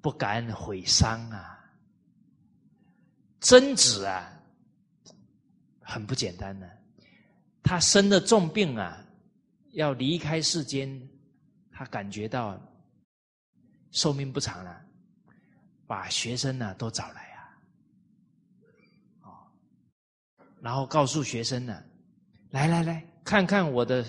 [0.03, 1.59] 不敢毁伤啊。
[3.39, 4.31] 曾子啊，
[5.81, 6.69] 很不简单呢，
[7.63, 9.03] 他生了重病啊，
[9.71, 11.09] 要离开世间，
[11.71, 12.61] 他感觉到
[13.89, 14.79] 寿命不长了。
[15.87, 17.57] 把学生呢都找来啊，
[19.23, 19.29] 哦，
[20.63, 21.83] 然后告诉学生呢，
[22.51, 24.05] 来来来看看我的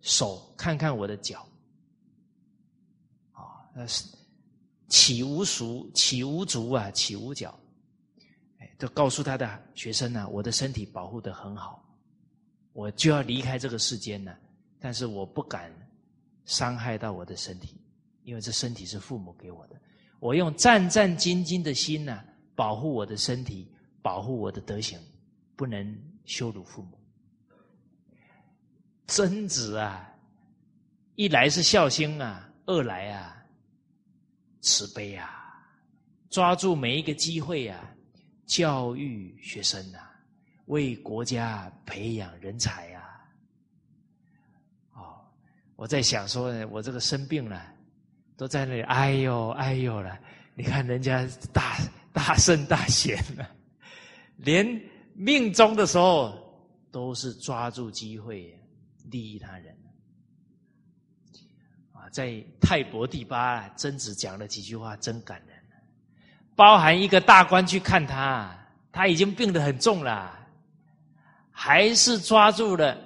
[0.00, 1.46] 手看看我的脚，
[3.32, 4.08] 啊，那是
[4.88, 7.54] 起无足，起无足啊，起无脚，
[8.60, 11.84] 哎，都告诉他的学生呢，我的身体保护的很好，
[12.72, 14.34] 我就要离开这个世间了，
[14.80, 15.70] 但是我不敢
[16.46, 17.78] 伤害到我的身体，
[18.22, 19.78] 因为这身体是父母给我的，
[20.18, 22.24] 我用战战兢兢的心呢，
[22.54, 23.70] 保护我的身体，
[24.00, 24.98] 保护我的德行，
[25.56, 26.98] 不能羞辱父母。
[29.06, 30.08] 曾子啊，
[31.14, 33.36] 一来是孝心啊，二来啊
[34.60, 35.62] 慈悲啊，
[36.30, 37.78] 抓住每一个机会啊，
[38.46, 40.10] 教育学生啊，
[40.66, 43.02] 为国家培养人才啊。
[44.94, 45.20] 哦，
[45.76, 47.74] 我在想说，我这个生病了，
[48.36, 50.18] 都在那里哎呦哎呦了。
[50.54, 51.76] 你看人家大
[52.12, 53.50] 大圣大贤了，
[54.36, 54.66] 连
[55.14, 56.36] 命中的时候
[56.90, 58.58] 都是抓住机会。
[59.10, 59.76] 利益他人
[61.92, 65.54] 啊，在泰伯第八，曾子讲了几句话，真感人。
[66.56, 68.58] 包含一个大官去看他，
[68.90, 70.34] 他已经病得很重了，
[71.50, 72.98] 还是抓住了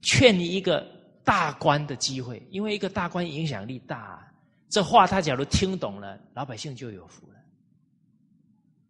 [0.00, 0.86] 劝你一个
[1.24, 4.24] 大官的机会，因为一个大官影响力大。
[4.68, 7.34] 这话他假如听懂了，老百姓就有福了。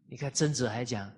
[0.07, 1.11] 你看曾子还讲。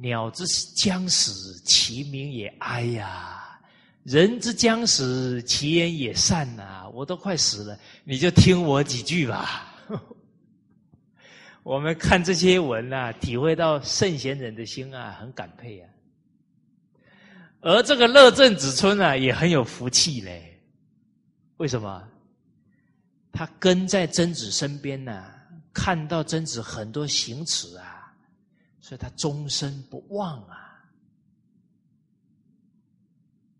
[0.00, 0.44] 鸟之
[0.76, 3.58] 将死，其鸣也哀呀；
[4.04, 6.88] 人之将死，其言也善呐。
[6.94, 9.74] 我都快死了，你就听我几句吧。
[11.64, 15.90] 我们看这些文啊，体会到圣贤人的心啊，很感佩啊。
[17.60, 20.60] 而这个乐正子春啊，也很有福气嘞。
[21.56, 22.08] 为什么？
[23.32, 25.24] 他跟在曾子身边呢，
[25.72, 27.97] 看到曾子很多行持啊。
[28.88, 30.82] 所以他终身不忘啊！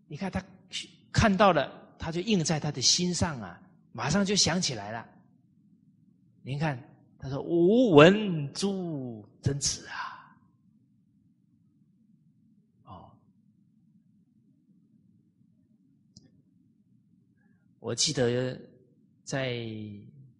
[0.07, 0.43] 你看他
[1.11, 3.61] 看到了，他就印在他的心上啊，
[3.91, 5.07] 马上就想起来了。
[6.41, 6.83] 您看，
[7.19, 10.35] 他说：“吾闻诸曾子啊，
[12.85, 13.11] 哦，
[17.79, 18.59] 我记得
[19.23, 19.63] 在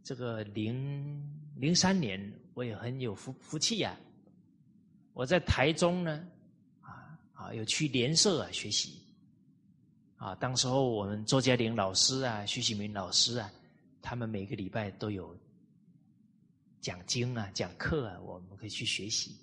[0.01, 1.23] 这个零
[1.57, 3.95] 零三年，我也很有福福气呀。”
[5.20, 6.26] 我在台中呢，
[6.80, 9.01] 啊啊，有去联社啊学习，
[10.15, 13.51] 啊，当时候我们周嘉玲老师啊、徐启明老师啊，
[14.01, 15.38] 他们每个礼拜都有
[16.80, 19.36] 讲经啊、讲课啊，我们可以去学习。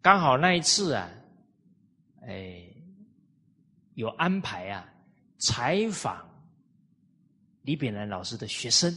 [0.00, 1.10] 刚好那一次啊，
[2.22, 2.64] 哎，
[3.96, 4.90] 有安排啊，
[5.40, 6.26] 采访
[7.60, 8.90] 李炳南老师的学生，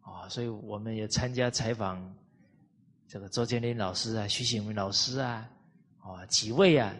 [0.00, 2.12] 啊，所以我们也参加采访。
[3.06, 5.48] 这个周建林老师啊，徐醒文老师啊，
[5.98, 6.94] 啊几位啊，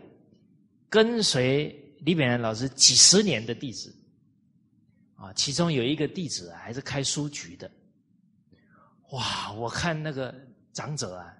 [0.88, 1.68] 跟随
[2.00, 3.94] 李炳南老师几十年的弟子，
[5.16, 7.70] 啊，其中有一个弟子啊，还是开书局的。
[9.11, 10.34] 哇，我看那个
[10.72, 11.34] 长者啊，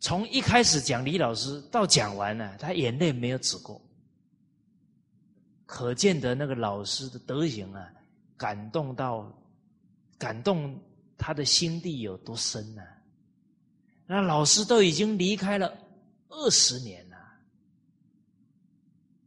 [0.00, 3.80] 从一开始讲李老师到讲完了，他眼泪没有止过，
[5.64, 7.90] 可见得那个老师的德行啊，
[8.36, 9.32] 感动到
[10.18, 10.78] 感动
[11.16, 12.82] 他的心地有多深呢？
[14.10, 15.70] 那老师都已经离开了
[16.30, 17.16] 二十年了，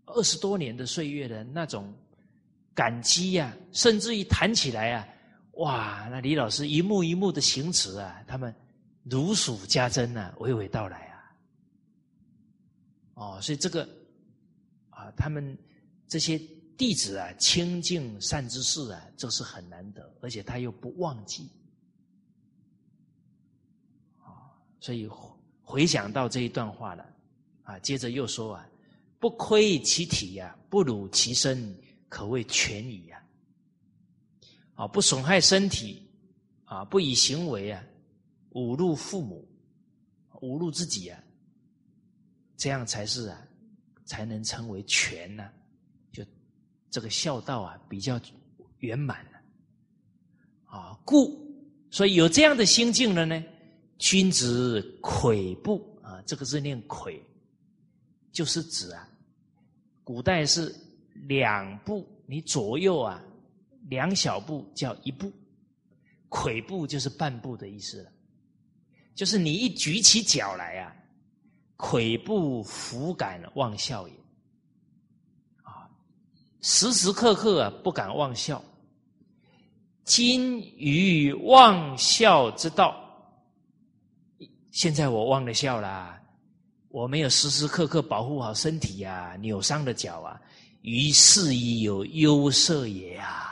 [0.06, 1.94] 二十多年的岁月的那种
[2.74, 5.08] 感激呀，甚至于谈起来啊，
[5.54, 6.08] 哇！
[6.10, 8.54] 那李老师一幕一幕的行词啊，他们
[9.04, 11.32] 如数家珍啊，娓娓道来啊。
[13.14, 13.88] 哦，所以这个
[14.90, 15.56] 啊，他们
[16.08, 16.40] 这些
[16.76, 21.48] 弟子啊，清净善知识啊，这是很难得，而且他又不忘记。
[24.82, 25.08] 所以
[25.62, 27.06] 回想到这一段话了，
[27.62, 28.68] 啊，接着又说啊，
[29.20, 31.74] 不亏其体呀，不辱其身，
[32.10, 33.24] 可谓全矣呀。
[34.74, 36.10] 啊，不损害身体，
[36.66, 37.84] 啊，不以行为啊
[38.54, 39.48] 侮辱父母，
[40.42, 41.24] 侮辱自己啊，
[42.58, 43.40] 这样才是啊，
[44.04, 45.48] 才能称为全呢。
[46.12, 46.26] 就
[46.90, 48.20] 这个孝道啊，比较
[48.80, 49.32] 圆满了。
[50.66, 51.40] 啊，故
[51.92, 53.44] 所以有这样的心境了呢。
[54.02, 57.22] 君子跬步啊，这个字念跬，
[58.32, 59.08] 就是指啊，
[60.04, 60.76] 古代是
[61.28, 63.22] 两步，你左右啊
[63.90, 65.32] 两小步叫一步，
[66.32, 68.12] 跬步就是半步的意思了，
[69.14, 70.96] 就是你一举起脚来啊，
[71.78, 74.14] 跬步弗敢忘孝也，
[75.62, 75.88] 啊，
[76.62, 78.64] 时时刻刻啊不敢忘孝，
[80.04, 82.98] 今于忘孝之道。
[84.72, 86.20] 现在我忘了笑啦，
[86.90, 90.42] 我没有时时刻刻保护好身体呀，扭伤了脚啊，
[90.82, 93.50] 于是已有忧色也啊。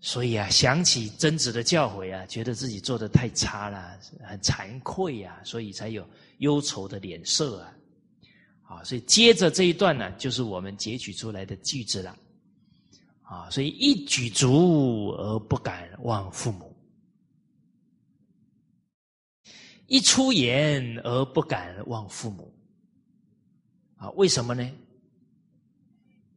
[0.00, 7.72] 所以啊，想起曾子的教诲啊，觉得自己做的太差了，很惭愧呀，所以才有忧愁的脸色啊。
[8.62, 12.16] 啊，所以接着这一段呢，就是我们截取出来的句子了。
[13.22, 16.65] 啊，所以一举足而不敢忘父母。
[19.86, 22.52] 一出言而不敢忘父母，
[23.96, 24.68] 啊，为什么呢？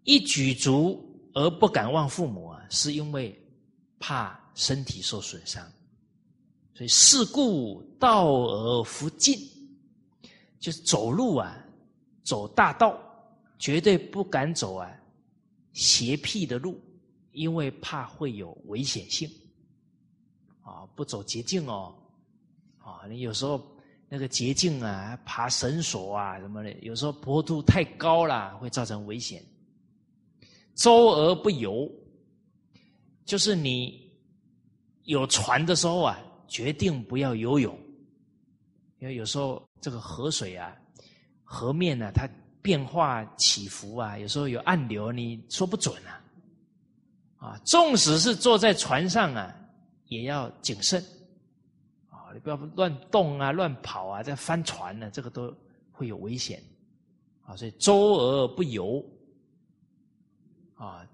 [0.04, 3.38] 一举足而不敢忘父母啊，是因为
[4.00, 5.66] 怕身体受损伤，
[6.74, 9.38] 所以事故道而弗进，
[10.60, 11.58] 就是走路啊，
[12.24, 13.00] 走大道
[13.58, 14.92] 绝对不敢走啊
[15.74, 16.80] 邪僻的路，
[17.32, 19.30] 因为怕会有危险性，
[20.62, 21.96] 啊，不走捷径哦。
[22.92, 23.62] 啊，你有时候
[24.08, 29.44] 那个捷径啊，爬绳索啊什么的，有时候坡度太高了，会造成危险。
[30.76, 31.92] 周而不游，
[33.26, 34.12] 就是你
[35.04, 37.78] 有船的时候啊，决定不要游泳，
[39.00, 40.74] 因为有时候这个河水啊，
[41.44, 42.28] 河面呢，它
[42.62, 46.16] 变化起伏啊，有时候有暗流，你说不准啊。
[47.38, 49.56] 啊，纵使是坐在船上啊，
[50.08, 51.02] 也要谨慎。
[52.40, 55.54] 不要乱动啊，乱跑啊，在翻船呢，这个都
[55.92, 56.62] 会有危险
[57.44, 57.56] 啊。
[57.56, 59.04] 所以周而不游
[60.76, 61.06] 啊，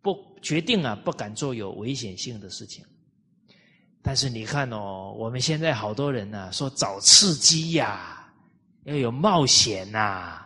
[0.00, 2.84] 不决定啊，不敢做有危险性的事情。
[4.02, 8.32] 但是你看哦，我们现在好多人呢，说找刺激呀，
[8.84, 10.44] 要有冒险呐。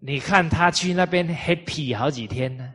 [0.00, 2.72] 你看他去那边 happy 好几天呢，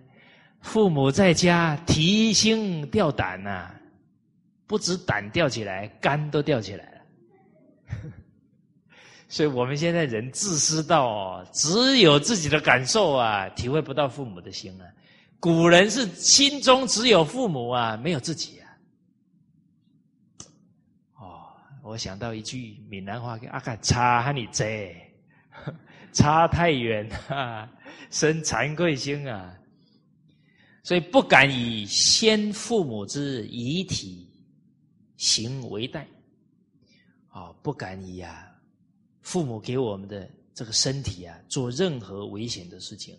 [0.62, 3.74] 父母在家提心吊胆呐。
[4.68, 7.02] 不止胆吊起来，肝都吊起来了。
[9.28, 14.86] 所以我们现在人自私到哦，只有自己的感受啊，体会不到父母的心啊。
[15.40, 18.66] 古人是心中只有父母啊，没有自己啊。
[21.20, 21.46] 哦，
[21.84, 24.96] 我想到一句闽南话：“阿卡差哈你这
[26.14, 27.70] 差太远啊，
[28.10, 29.56] 生惭愧心啊。”
[30.82, 34.25] 所以不敢以先父母之遗体。
[35.18, 36.08] 行为代，
[37.30, 38.52] 啊，不敢以啊
[39.22, 43.18] 父母给我们的这个身体啊做任何危险的事情，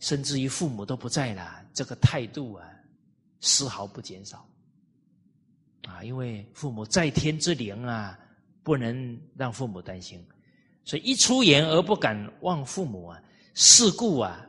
[0.00, 2.68] 甚至于父母都不在了，这个态度啊
[3.40, 4.48] 丝毫不减少，
[5.82, 8.18] 啊，因为父母在天之灵啊，
[8.62, 10.24] 不能让父母担心，
[10.84, 13.22] 所以一出言而不敢忘父母啊，
[13.54, 14.46] 是故啊，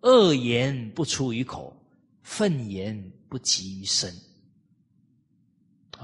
[0.00, 1.76] 恶言不出于口，
[2.22, 4.14] 愤言不及于身。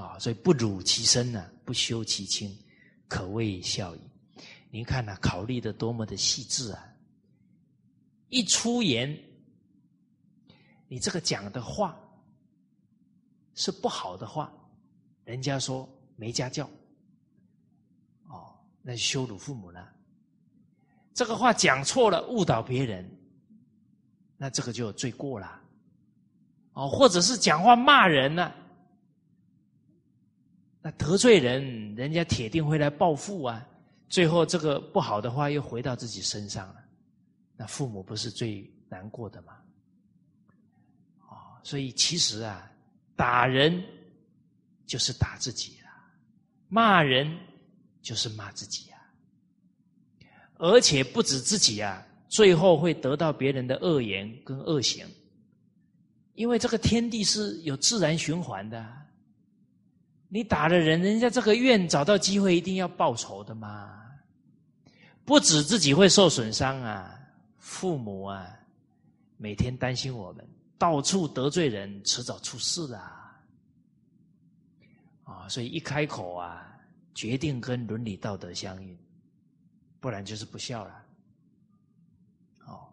[0.03, 2.57] 啊，所以不辱其身呢，不修其亲，
[3.07, 3.99] 可谓孝矣。
[4.69, 6.93] 您看呐，考虑的多么的细致啊！
[8.29, 9.17] 一出言，
[10.87, 11.97] 你这个讲的话
[13.53, 14.51] 是不好的话，
[15.23, 16.69] 人家说没家教，
[18.27, 19.93] 哦，那羞辱父母了。
[21.13, 23.07] 这个话讲错了，误导别人，
[24.35, 25.61] 那这个就有罪过了。
[26.73, 28.51] 哦，或者是讲话骂人呢？
[30.85, 33.65] 那得罪人，人家铁定会来报复啊！
[34.09, 36.75] 最后这个不好的话又回到自己身上了，
[37.55, 39.53] 那父母不是最难过的吗？
[41.21, 42.69] 哦，所以其实啊，
[43.15, 43.81] 打人
[44.85, 45.87] 就是打自己啊，
[46.67, 47.33] 骂人
[48.01, 48.99] 就是骂自己啊，
[50.55, 55.07] 而且不止自己啊，最后会得到别人的恶言跟恶行，
[56.33, 59.02] 因为这个天地是有自然循环的。
[60.33, 64.01] 你打了人，人家这个愿找到机会一定要报仇的嘛？
[65.23, 67.15] 不止自己会受损伤啊，
[67.59, 68.59] 父母啊，
[69.37, 70.43] 每天担心我们，
[70.75, 73.43] 到处得罪人，迟早出事的啊！
[75.25, 76.79] 啊，所以一开口啊，
[77.13, 78.97] 决定跟伦理道德相应，
[79.99, 81.05] 不然就是不孝了。
[82.65, 82.89] 哦，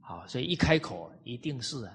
[0.00, 1.92] 好，所以一开口一定是啊，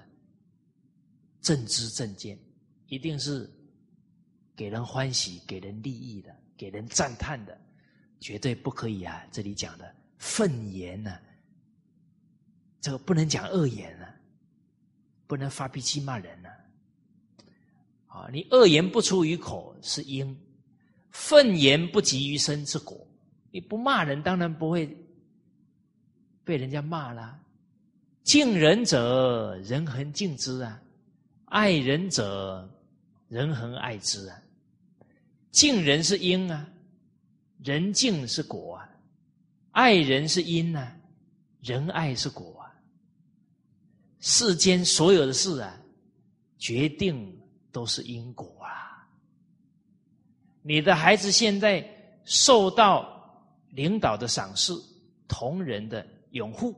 [1.40, 2.38] 正知正见，
[2.86, 3.52] 一定是。
[4.56, 7.56] 给人欢喜、给人利益的、给人赞叹的，
[8.18, 9.22] 绝对不可以啊！
[9.30, 11.18] 这里讲的愤言呢，
[12.80, 14.14] 这个不能讲恶言啊，
[15.26, 16.48] 不能发脾气骂人呢。
[18.06, 20.34] 啊，你恶言不出于口是因，
[21.10, 23.06] 愤言不及于身是果。
[23.50, 24.96] 你不骂人，当然不会
[26.44, 27.38] 被人家骂啦。
[28.22, 30.80] 敬人者，人恒敬之啊；
[31.44, 32.68] 爱人者，
[33.28, 34.42] 人恒爱之啊。
[35.56, 36.68] 敬人是因啊，
[37.64, 38.86] 人敬是果啊，
[39.70, 40.92] 爱人是因呐，
[41.62, 42.68] 仁爱是果啊。
[44.20, 45.74] 世间所有的事啊，
[46.58, 47.34] 决定
[47.72, 49.08] 都是因果啊。
[50.60, 51.82] 你的孩子现在
[52.26, 53.08] 受到
[53.70, 54.74] 领导的赏识，
[55.26, 56.74] 同仁的拥护，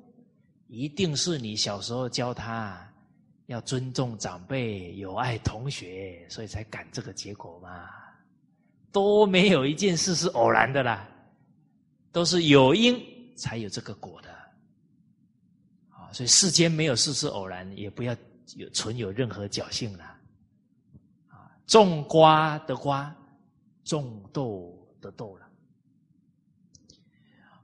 [0.69, 2.89] 一定是你小时候教他
[3.47, 7.89] 要尊重长辈、友爱同学，所以才赶这个结果嘛。
[8.91, 11.09] 都没有一件事是偶然的啦，
[12.11, 12.99] 都是有因
[13.37, 14.31] 才有这个果的。
[15.91, 18.17] 啊，所以世间没有事是偶然，也不要
[18.57, 20.05] 有存有任何侥幸了。
[21.29, 23.15] 啊，种瓜得瓜，
[23.85, 25.47] 种豆得豆了。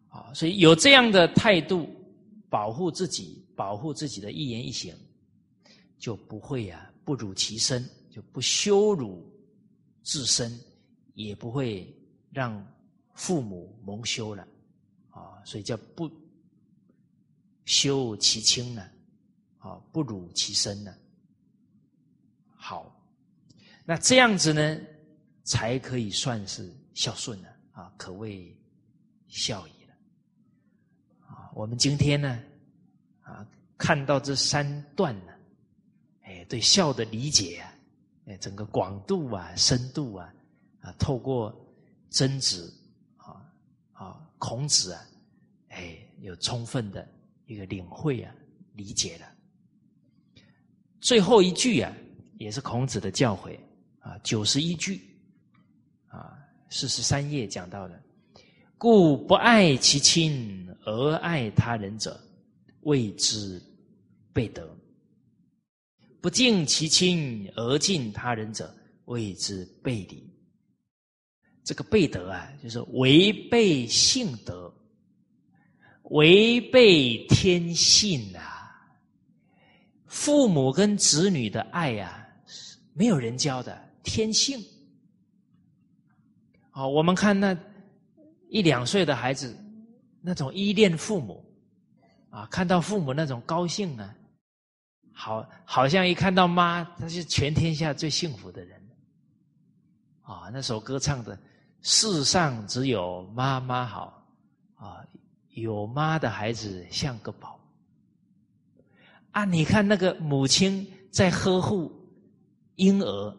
[0.09, 1.89] 啊，所以有这样的态度，
[2.51, 4.95] 保护自己，保护自己的一言一行，
[5.99, 9.27] 就不会啊不辱其身，就不羞辱
[10.03, 10.53] 自身。
[11.15, 11.93] 也不会
[12.31, 12.65] 让
[13.15, 14.47] 父母蒙羞了，
[15.11, 16.11] 啊，所以叫不
[17.65, 18.83] 羞其亲呢，
[19.59, 20.95] 啊，不辱其身呢。
[22.57, 22.95] 好，
[23.85, 24.81] 那这样子呢，
[25.45, 28.57] 才可以算是孝顺了，啊，可谓
[29.29, 29.95] 孝矣了。
[31.29, 32.43] 啊，我们今天呢，
[33.23, 33.47] 啊，
[33.79, 35.33] 看到这三段呢，
[36.23, 37.73] 哎，对孝的理解啊，
[38.27, 40.34] 哎，整个广度啊，深度啊。
[40.85, 41.51] 啊，透过
[42.11, 42.71] 曾子
[43.17, 43.41] 啊
[43.93, 45.03] 啊孔子啊，
[45.69, 47.09] 哎，有充分的
[47.47, 48.35] 一个领会啊，
[48.75, 49.27] 理解了。
[51.01, 51.91] 最后一句啊，
[52.39, 53.59] 也是孔子的教诲
[53.99, 55.01] 啊，九十一句
[56.09, 56.39] 啊，
[56.69, 58.03] 四十三页讲到的，
[58.77, 62.21] 故不爱其亲而爱他人者，
[62.83, 63.59] 谓之
[64.35, 64.67] 悖德；
[66.21, 68.75] 不敬其亲而敬他人者，
[69.07, 70.31] 谓之悖礼。
[71.65, 74.71] 这个背德啊，就是违背性德，
[76.11, 78.71] 违背天性啊！
[80.07, 82.29] 父母跟子女的爱呀，
[82.93, 84.63] 没有人教的天性。
[86.71, 87.57] 好，我们看那
[88.51, 89.57] 一两岁的孩子，
[90.21, 91.43] 那种依恋父母
[92.29, 94.15] 啊，看到父母那种高兴啊，
[95.15, 98.79] 好，好像一看到妈，他是全天下最幸福的人
[100.21, 100.51] 啊！
[100.53, 101.39] 那首歌唱的。
[101.87, 104.27] 世上只有妈妈好，
[104.75, 105.05] 啊，
[105.51, 107.61] 有妈的孩子像个宝。
[109.33, 111.93] 啊，你看那个母亲在呵护
[112.77, 113.37] 婴儿、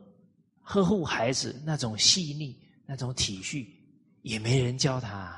[0.62, 2.56] 呵护孩子那种细腻、
[2.86, 3.66] 那种体恤，
[4.22, 5.36] 也没人教他。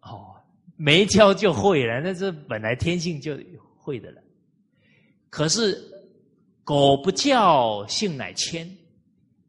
[0.00, 0.34] 哦，
[0.76, 3.38] 没教就会了，那这本来天性就
[3.76, 4.22] 会的了。
[5.28, 5.78] 可是
[6.64, 8.66] 狗不叫，性乃迁。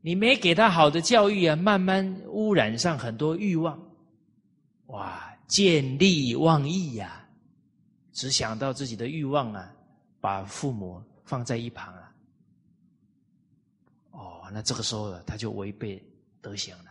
[0.02, 3.80] 你没给他好的教育啊，慢慢污染上很多欲望，
[4.88, 7.23] 哇，见利忘义呀，
[8.11, 9.72] 只想到自己的欲望啊，
[10.19, 12.11] 把父母放在一旁啊，
[14.11, 16.03] 哦，那这个时候他就违背
[16.41, 16.86] 德行了。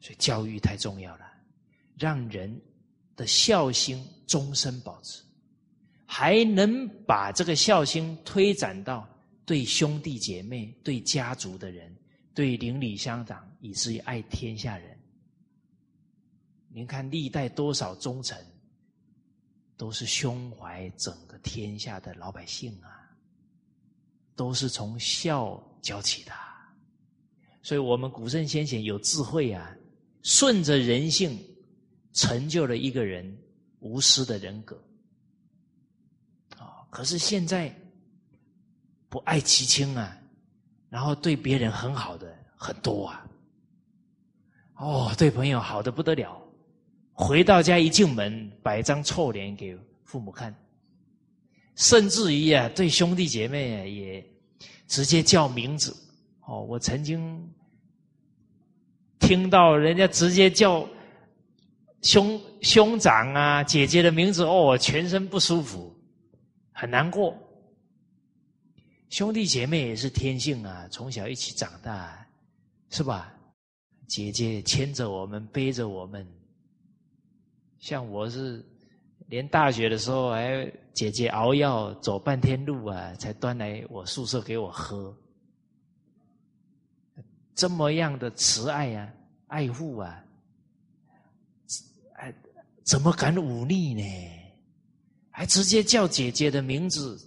[0.00, 1.26] 所以教育太重要了，
[1.96, 2.60] 让人
[3.14, 5.22] 的孝心终身保持，
[6.06, 9.08] 还能把这个孝心推展到。
[9.48, 11.90] 对兄弟姐妹、对家族的人、
[12.34, 14.94] 对邻里乡长，以至于爱天下人。
[16.68, 18.36] 您看历代多少忠臣，
[19.74, 23.08] 都是胸怀整个天下的老百姓啊，
[24.36, 26.32] 都是从孝教起的。
[27.62, 29.74] 所以，我们古圣先贤有智慧啊，
[30.22, 31.42] 顺着人性，
[32.12, 33.34] 成就了一个人
[33.80, 34.76] 无私的人格。
[36.58, 37.74] 啊，可是现在。
[39.08, 40.16] 不爱其亲啊，
[40.90, 42.26] 然后对别人很好的
[42.56, 43.26] 很多啊，
[44.76, 46.40] 哦，对朋友好的不得了，
[47.12, 50.54] 回到家一进门摆张臭脸给父母看，
[51.74, 54.24] 甚至于啊，对兄弟姐妹也
[54.86, 55.96] 直接叫名字。
[56.46, 57.46] 哦，我曾经
[59.18, 60.88] 听到人家直接叫
[62.02, 65.94] 兄兄长啊、姐姐的名字，哦，我全身不舒服，
[66.72, 67.36] 很难过。
[69.10, 72.26] 兄弟姐妹也是天性啊，从小一起长大，
[72.90, 73.34] 是吧？
[74.06, 76.26] 姐姐牵着我们，背着我们。
[77.78, 78.64] 像我是
[79.28, 85.16] 连大学的时候，还姐姐熬药走半天路啊，才端来我宿舍给我喝。
[87.54, 89.12] 这么样的慈爱啊，
[89.48, 90.24] 爱护啊，
[92.84, 94.02] 怎么敢忤逆呢？
[95.30, 97.18] 还直接叫姐姐的名字。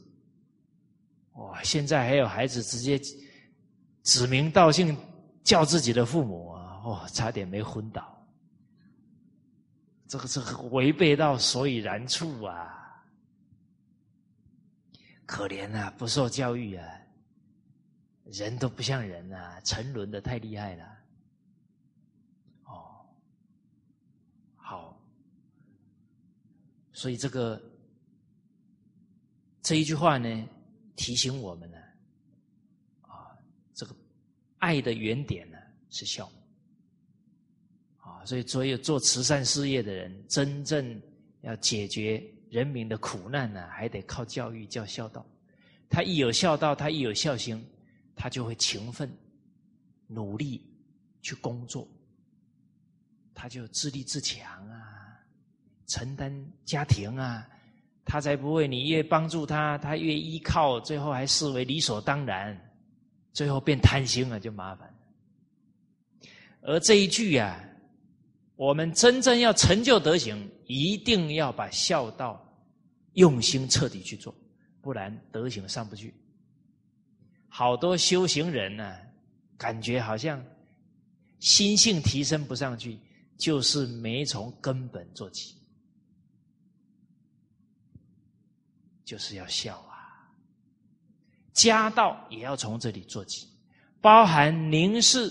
[1.34, 1.64] 哇！
[1.64, 3.00] 现在还有孩子直接
[4.04, 4.98] 指名道姓
[5.44, 6.82] 叫自己的父母啊！
[6.84, 8.18] 哦，差点没昏倒。
[10.08, 12.78] 这个这个违背到所以然处啊！
[15.26, 16.86] 可怜啊，不受教育啊，
[18.26, 20.86] 人都不像人啊，沉沦的太厉害了。
[22.66, 23.06] 哦，
[24.58, 25.02] 好，
[26.92, 27.62] 所以这个
[29.62, 30.50] 这一句话呢，
[30.96, 31.78] 提醒我们呢，
[33.02, 33.36] 啊，
[33.74, 33.96] 这个
[34.60, 35.58] 爱的原点呢
[35.90, 36.26] 是孝。
[37.98, 41.02] 啊所以，所有做慈善事业的人，真正
[41.42, 45.26] 要解决人民的苦难呢，还得靠教育，叫孝道。
[45.90, 47.64] 他一有孝道，他一有孝心，
[48.16, 49.12] 他就会勤奋、
[50.08, 50.66] 努力
[51.22, 51.88] 去工作，
[53.34, 55.20] 他就自立自强啊，
[55.88, 56.32] 承担
[56.64, 57.48] 家庭啊，
[58.06, 62.60] 他才不会你越帮助他，他越依靠，最后还视为理所当然，
[63.34, 64.94] 最后变贪心了，就麻烦。
[66.62, 67.64] 而这一句啊。
[68.58, 72.40] 我们真正要成就德行，一定要把孝道
[73.14, 74.32] 用心彻底去做，
[74.84, 76.14] 不然德行上不去。
[77.50, 78.96] 好多修行人呢，
[79.58, 80.40] 感觉好像
[81.40, 83.00] 心性提升不上去，
[83.36, 85.56] 就是没从根本做起，
[89.12, 90.08] 就是要孝啊。
[91.52, 93.46] 家道也要从这里做起，
[94.00, 95.30] 包含您是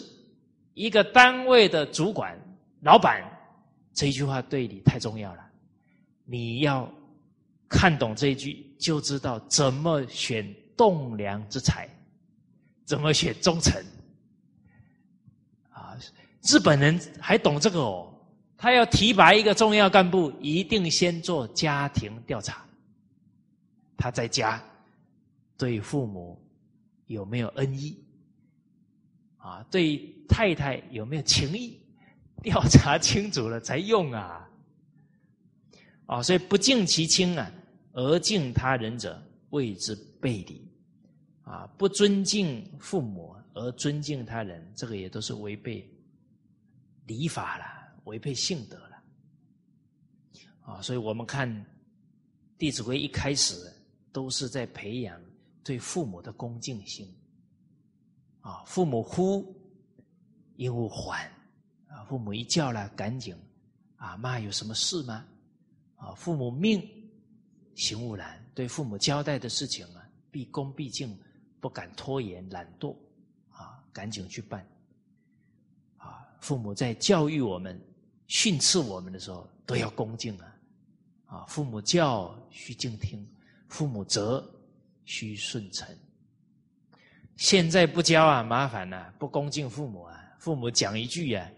[0.74, 2.38] 一个单位的主管。
[2.82, 3.22] 老板，
[3.94, 5.42] 这一句话对你太重要了。
[6.26, 6.86] 你要
[7.70, 11.88] 看懂这一句，就知道怎么选栋梁之才，
[12.84, 13.82] 怎么选忠臣。
[15.70, 15.96] 啊，
[16.42, 18.14] 日本人还懂这个哦。
[18.58, 22.62] 他要提拔一个重要干部，一定先做家庭调查。
[24.00, 24.62] 他在家
[25.58, 26.40] 对父母
[27.04, 28.02] 有没有恩义？
[29.36, 31.78] 啊，对太太有没有情义？
[32.42, 34.48] 调查清楚了才用啊！
[36.06, 37.52] 啊，所以不敬其亲啊，
[37.92, 40.66] 而敬他人者，谓之背礼。
[41.42, 45.86] 啊，不尊敬父母而尊敬他人，这个也都是违背
[47.06, 47.64] 礼法了，
[48.04, 49.02] 违背性德了。
[50.62, 51.50] 啊，所以我们看
[52.56, 53.70] 《弟子规》一开始
[54.12, 55.20] 都是在培养
[55.62, 57.12] 对父母的恭敬心。
[58.40, 59.54] 啊，父母呼，
[60.56, 61.30] 应勿缓。
[61.88, 63.36] 啊，父母一叫了，赶紧
[63.96, 64.16] 啊！
[64.16, 65.26] 妈有什么事吗？
[65.96, 66.88] 啊，父母命，
[67.74, 68.40] 行勿懒。
[68.54, 71.18] 对父母交代的事情啊，毕恭毕敬，
[71.60, 72.96] 不敢拖延、懒惰
[73.50, 74.64] 啊，赶紧去办。
[75.98, 77.78] 啊，父母在教育我们、
[78.28, 80.56] 训斥我们的时候，都要恭敬啊！
[81.26, 83.26] 啊，父母教须敬听，
[83.70, 84.44] 父母责
[85.06, 85.88] 须顺承。
[87.36, 91.50] 现在不教啊，麻烦了，不恭敬父母啊，父母讲一句呀。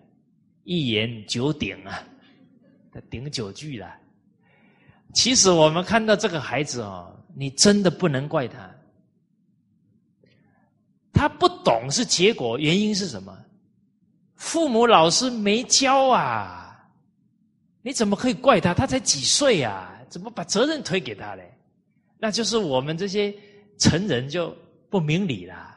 [0.64, 2.04] 一言九鼎啊，
[2.92, 3.92] 他顶九句了。
[5.12, 8.70] 其实我们看到这个孩子哦，你真的不能怪他，
[11.12, 13.36] 他不懂是结果，原因是什么？
[14.36, 16.88] 父母老师没教啊，
[17.82, 18.72] 你怎么可以怪他？
[18.72, 20.00] 他才几岁啊？
[20.08, 21.52] 怎么把责任推给他嘞？
[22.22, 23.34] 那就是我们这些
[23.78, 24.56] 成人就
[24.88, 25.76] 不明理了，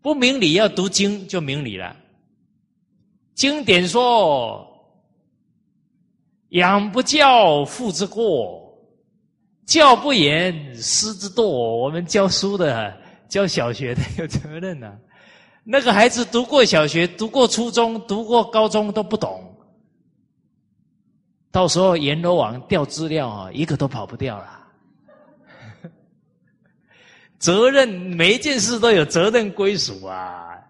[0.00, 1.94] 不明理要读经就明理了。
[3.34, 4.66] 经典说
[6.56, 8.66] ：“养不教，父之过；
[9.66, 12.96] 教不严，师之惰。”我们教书的、
[13.28, 14.96] 教小学的有责任呐。
[15.64, 19.54] 那个孩子读过小学、读过初中、读过高中都不懂，
[21.50, 24.55] 到时候阎罗王调资料啊，一个都跑不掉了。
[27.46, 30.60] 责任每一件事都有责任归属啊，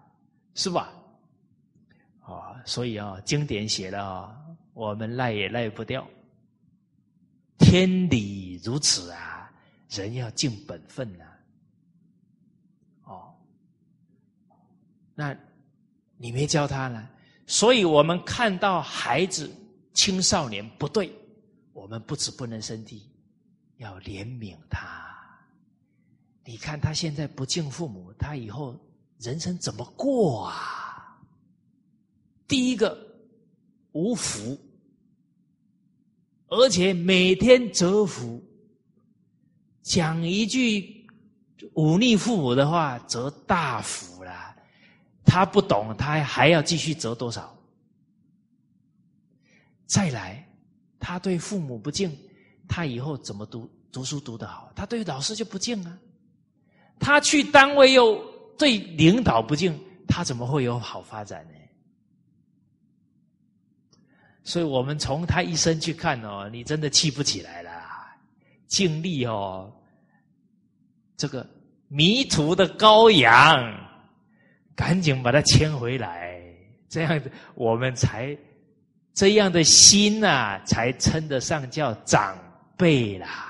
[0.53, 0.93] 是吧？
[2.21, 4.37] 啊所以啊，经典写的啊，
[4.75, 6.07] 我们赖也赖不掉。
[7.57, 9.51] 天理如此啊，
[9.89, 11.25] 人要尽本分呐。
[13.05, 13.33] 哦，
[15.15, 15.35] 那
[16.15, 17.09] 你没教他呢，
[17.47, 19.51] 所以我们看到孩子、
[19.95, 21.11] 青少年不对，
[21.73, 23.09] 我们不止不能生气，
[23.77, 25.16] 要怜悯他。
[26.47, 28.73] 你看他现在不敬父母，他以后
[29.19, 31.19] 人生怎么过啊？
[32.47, 32.97] 第一个
[33.91, 34.57] 无福，
[36.47, 38.41] 而且每天折福，
[39.81, 41.05] 讲一句
[41.73, 44.55] 忤逆父母的话，折大福了。
[45.25, 47.53] 他不懂，他还要继续折多少？
[49.85, 50.47] 再来，
[50.97, 52.17] 他对父母不敬，
[52.69, 54.71] 他以后怎么读读书读得好？
[54.73, 55.99] 他对老师就不敬啊。
[56.99, 58.15] 他去单位又
[58.57, 61.53] 对领导不敬，他怎么会有好发展呢？
[64.43, 67.71] 所以我们从他一生去看哦，你真的气不起来了。
[68.67, 69.71] 尽力哦，
[71.17, 71.45] 这个
[71.87, 73.57] 迷途的羔羊，
[74.75, 76.41] 赶紧把它牵回来，
[76.89, 78.37] 这样子我们才
[79.13, 82.37] 这样的心呐，才称得上叫长
[82.75, 83.46] 辈啦。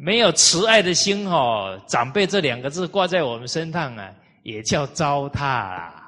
[0.00, 4.14] 没有慈爱的心哦，长辈这两个字挂在我们身上啊，
[4.44, 6.04] 也叫糟蹋啦。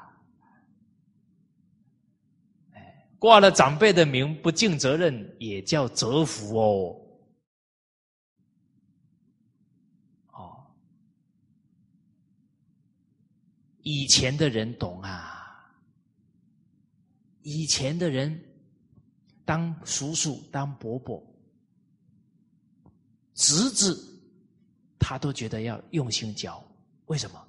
[3.19, 6.97] 挂了长辈的名，不尽责任，也叫折福哦。
[10.33, 10.67] 哦
[13.83, 15.69] 以前的人懂啊，
[17.43, 18.41] 以前的人
[19.45, 21.23] 当叔叔、当伯伯、
[23.35, 24.21] 侄子，
[24.99, 26.63] 他都觉得要用心教。
[27.07, 27.47] 为什么？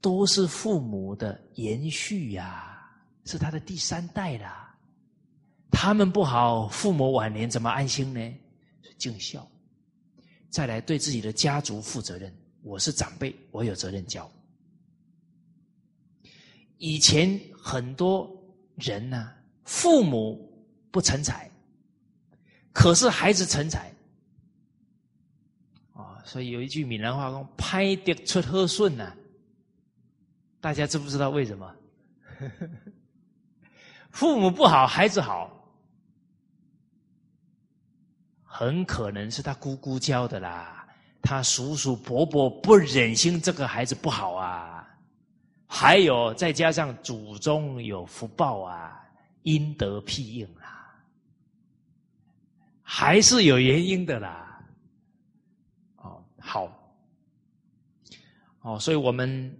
[0.00, 2.90] 都是父母的延续呀，
[3.24, 4.76] 是他的第三代啦。
[5.70, 8.34] 他们不好，父母晚年怎么安心呢？
[8.98, 9.46] 尽孝，
[10.50, 12.32] 再来对自己的家族负责任。
[12.62, 14.30] 我是长辈，我有责任教。
[16.78, 18.30] 以前很多
[18.76, 19.32] 人呢，
[19.64, 21.50] 父母不成才，
[22.74, 23.90] 可是孩子成才，
[25.94, 29.14] 啊，所以有一句闽南话讲“拍得出好顺”呐，
[30.60, 31.74] 大家知不知道为什么？
[34.10, 35.50] 父母不好，孩子好，
[38.42, 40.86] 很可能是他姑姑教的啦。
[41.22, 44.86] 他叔叔伯伯不忍心这个孩子不好啊，
[45.66, 49.00] 还有再加上祖宗有福报啊，
[49.44, 50.73] 阴德庇应啊，
[52.84, 54.64] 还是有原因的啦。
[55.96, 56.94] 哦，好，
[58.60, 59.58] 哦，所以我们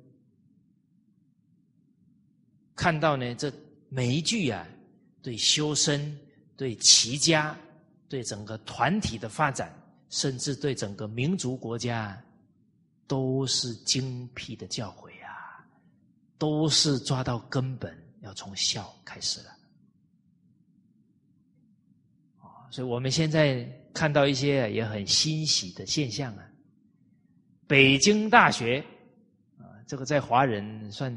[2.76, 3.52] 看到呢，这
[3.88, 4.64] 每一句啊，
[5.20, 6.16] 对修身、
[6.56, 7.58] 对齐家、
[8.08, 9.76] 对整个团体的发展。
[10.10, 12.16] 甚至对整个民族国家
[13.08, 15.66] 都是精辟的教诲啊，
[16.38, 19.56] 都是抓到根本，要从孝开始了。
[22.74, 26.44] 所以我们现在看到一些也很欣喜的现象啊。
[27.68, 28.84] 北京大学
[29.60, 31.16] 啊，这个在华人算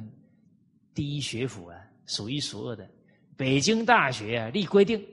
[0.94, 1.76] 第一学府啊，
[2.06, 2.88] 数一数二的。
[3.36, 5.04] 北京大学啊，立规定。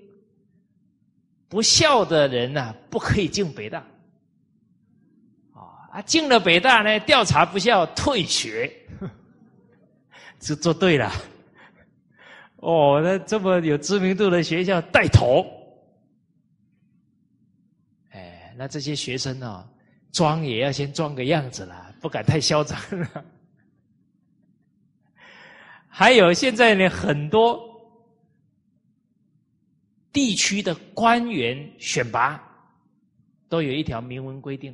[1.49, 3.79] 不孝的人呐，不可以进北大。
[5.55, 8.71] 啊，啊，进了北大呢，调查不孝，退学。
[10.39, 11.11] 这做对了。
[12.57, 15.43] 哦，那这么有知名度的学校带头。
[18.57, 19.69] 那这些学生呢，
[20.13, 23.25] 装也要先装个样子啦，不敢太嚣张了。
[25.89, 27.73] 还有现在呢，很多。
[30.13, 32.41] 地区的官员选拔
[33.49, 34.73] 都有一条明文规定，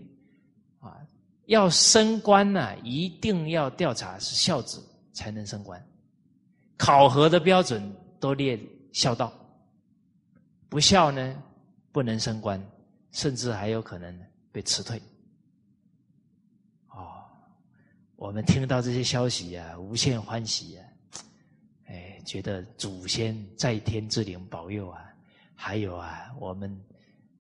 [0.81, 1.01] 啊，
[1.47, 5.83] 要升官呢，一定要调查是孝子才能升官，
[6.77, 7.83] 考核的标准
[8.21, 8.61] 都列
[8.93, 9.33] 孝道，
[10.69, 11.43] 不孝呢
[11.91, 12.63] 不能升官，
[13.13, 14.19] 甚至还有可能
[14.53, 15.01] 被辞退。
[16.89, 17.25] 哦，
[18.17, 20.85] 我们听到这些消息啊，无限欢喜啊，
[21.87, 25.07] 哎，觉得祖先在天之灵保佑啊。
[25.55, 26.75] 还有啊，我们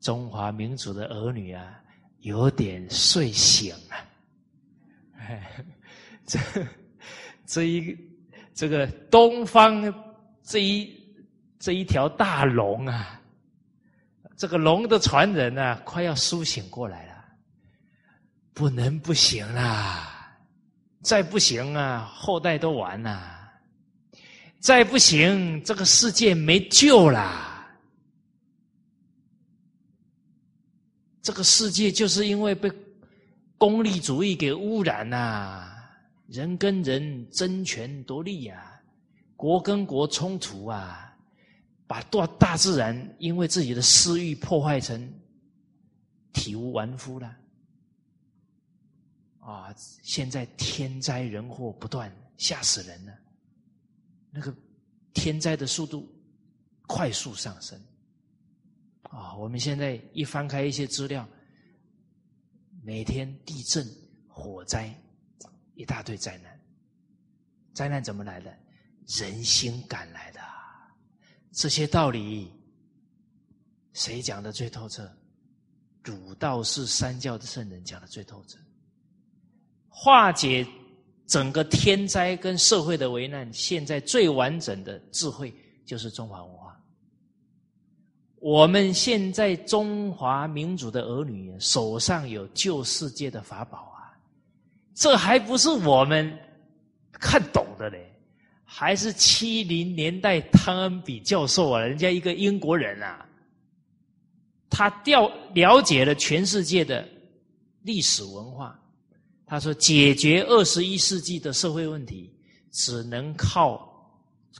[0.00, 1.82] 中华民族的儿女啊，
[2.20, 3.96] 有点睡醒了。
[5.16, 5.64] 哎
[6.26, 6.38] 这
[7.46, 7.96] 这一
[8.54, 9.82] 这个东方
[10.42, 10.92] 这一
[11.58, 13.19] 这一条大龙啊，
[14.40, 17.24] 这个龙的传人啊，快要苏醒过来了，
[18.54, 20.34] 不能不行啦！
[21.02, 23.20] 再不行啊，后代都完了；
[24.58, 27.70] 再不行，这个世界没救啦！
[31.20, 32.72] 这个世界就是因为被
[33.58, 35.70] 功利主义给污染呐，
[36.28, 38.80] 人跟人争权夺利呀，
[39.36, 41.09] 国跟国冲突啊，
[41.90, 45.12] 把大大自然因为自己的私欲破坏成
[46.32, 47.36] 体无完肤了。
[49.40, 53.12] 啊，现在天灾人祸不断，吓死人了。
[54.30, 54.54] 那个
[55.14, 56.08] 天灾的速度
[56.86, 57.76] 快速上升。
[59.02, 61.28] 啊，我们现在一翻开一些资料，
[62.84, 63.84] 每天地震、
[64.28, 64.94] 火灾，
[65.74, 66.56] 一大堆灾难。
[67.74, 68.56] 灾难怎么来的？
[69.08, 70.40] 人心赶来的。
[71.52, 72.52] 这些道理，
[73.92, 75.10] 谁讲的最透彻？
[76.02, 78.58] 儒道是三教的圣人讲的最透彻。
[79.88, 80.66] 化解
[81.26, 85.54] 整个天灾跟社会的危难，现在最完整的智慧
[85.84, 86.80] 就是中华文化。
[88.36, 94.16] 我们现在中华民族的儿女手上有旧世界的法宝啊，
[94.94, 96.34] 这还不是我们
[97.12, 98.09] 看懂的嘞，
[98.72, 103.26] 还是七零年代汤恩比教授啊，人家一个英国人啊，
[104.70, 107.06] 他调了解了全世界的
[107.82, 108.80] 历史文化，
[109.44, 112.32] 他说解决二十一世纪的社会问题，
[112.70, 113.90] 只能靠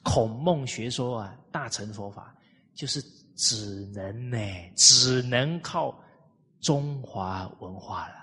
[0.03, 2.35] 孔孟学说啊，大乘佛法
[2.75, 3.01] 就是。
[3.43, 4.37] 只能呢，
[4.77, 5.99] 只能靠
[6.61, 8.15] 中华文化了。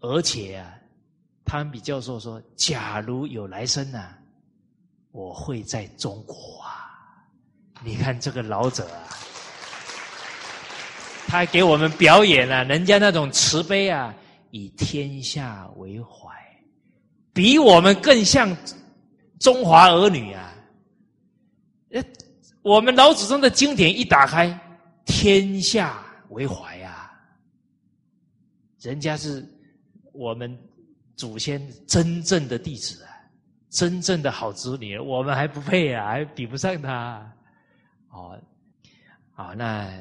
[0.00, 0.76] 而且啊，
[1.48, 4.10] 汤比教授说：“假如有来生呢，
[5.12, 7.24] 我会在中国啊。”
[7.82, 9.08] 你看这个老者啊，
[11.26, 14.14] 他给我们表演了人家那种慈悲啊，
[14.50, 16.28] 以天下为怀，
[17.32, 18.54] 比我们更像
[19.40, 20.54] 中华儿女啊。
[21.92, 22.04] 呃，
[22.60, 24.58] 我们老祖宗的经典一打开，
[25.06, 27.10] 天下为怀呀。
[28.80, 29.42] 人家是
[30.12, 30.58] 我们
[31.18, 33.10] 祖先真正的弟子啊，
[33.70, 37.36] 真正的好子女，我们还不配啊，还比不上他。
[38.10, 38.40] 哦，
[39.34, 39.92] 啊，那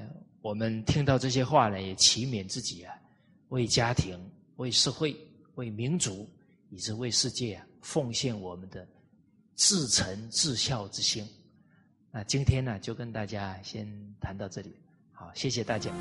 [0.41, 2.93] 我们听到这些话呢，也祈勉自己啊，
[3.49, 4.15] 为家庭、
[4.57, 5.17] 为社会、
[5.55, 6.29] 为民族，
[6.69, 8.87] 以及为世界啊，奉献我们的
[9.55, 11.27] 至诚至孝之心。
[12.11, 13.87] 那今天呢，就跟大家先
[14.21, 14.79] 谈到这里，
[15.13, 15.91] 好，谢谢大家。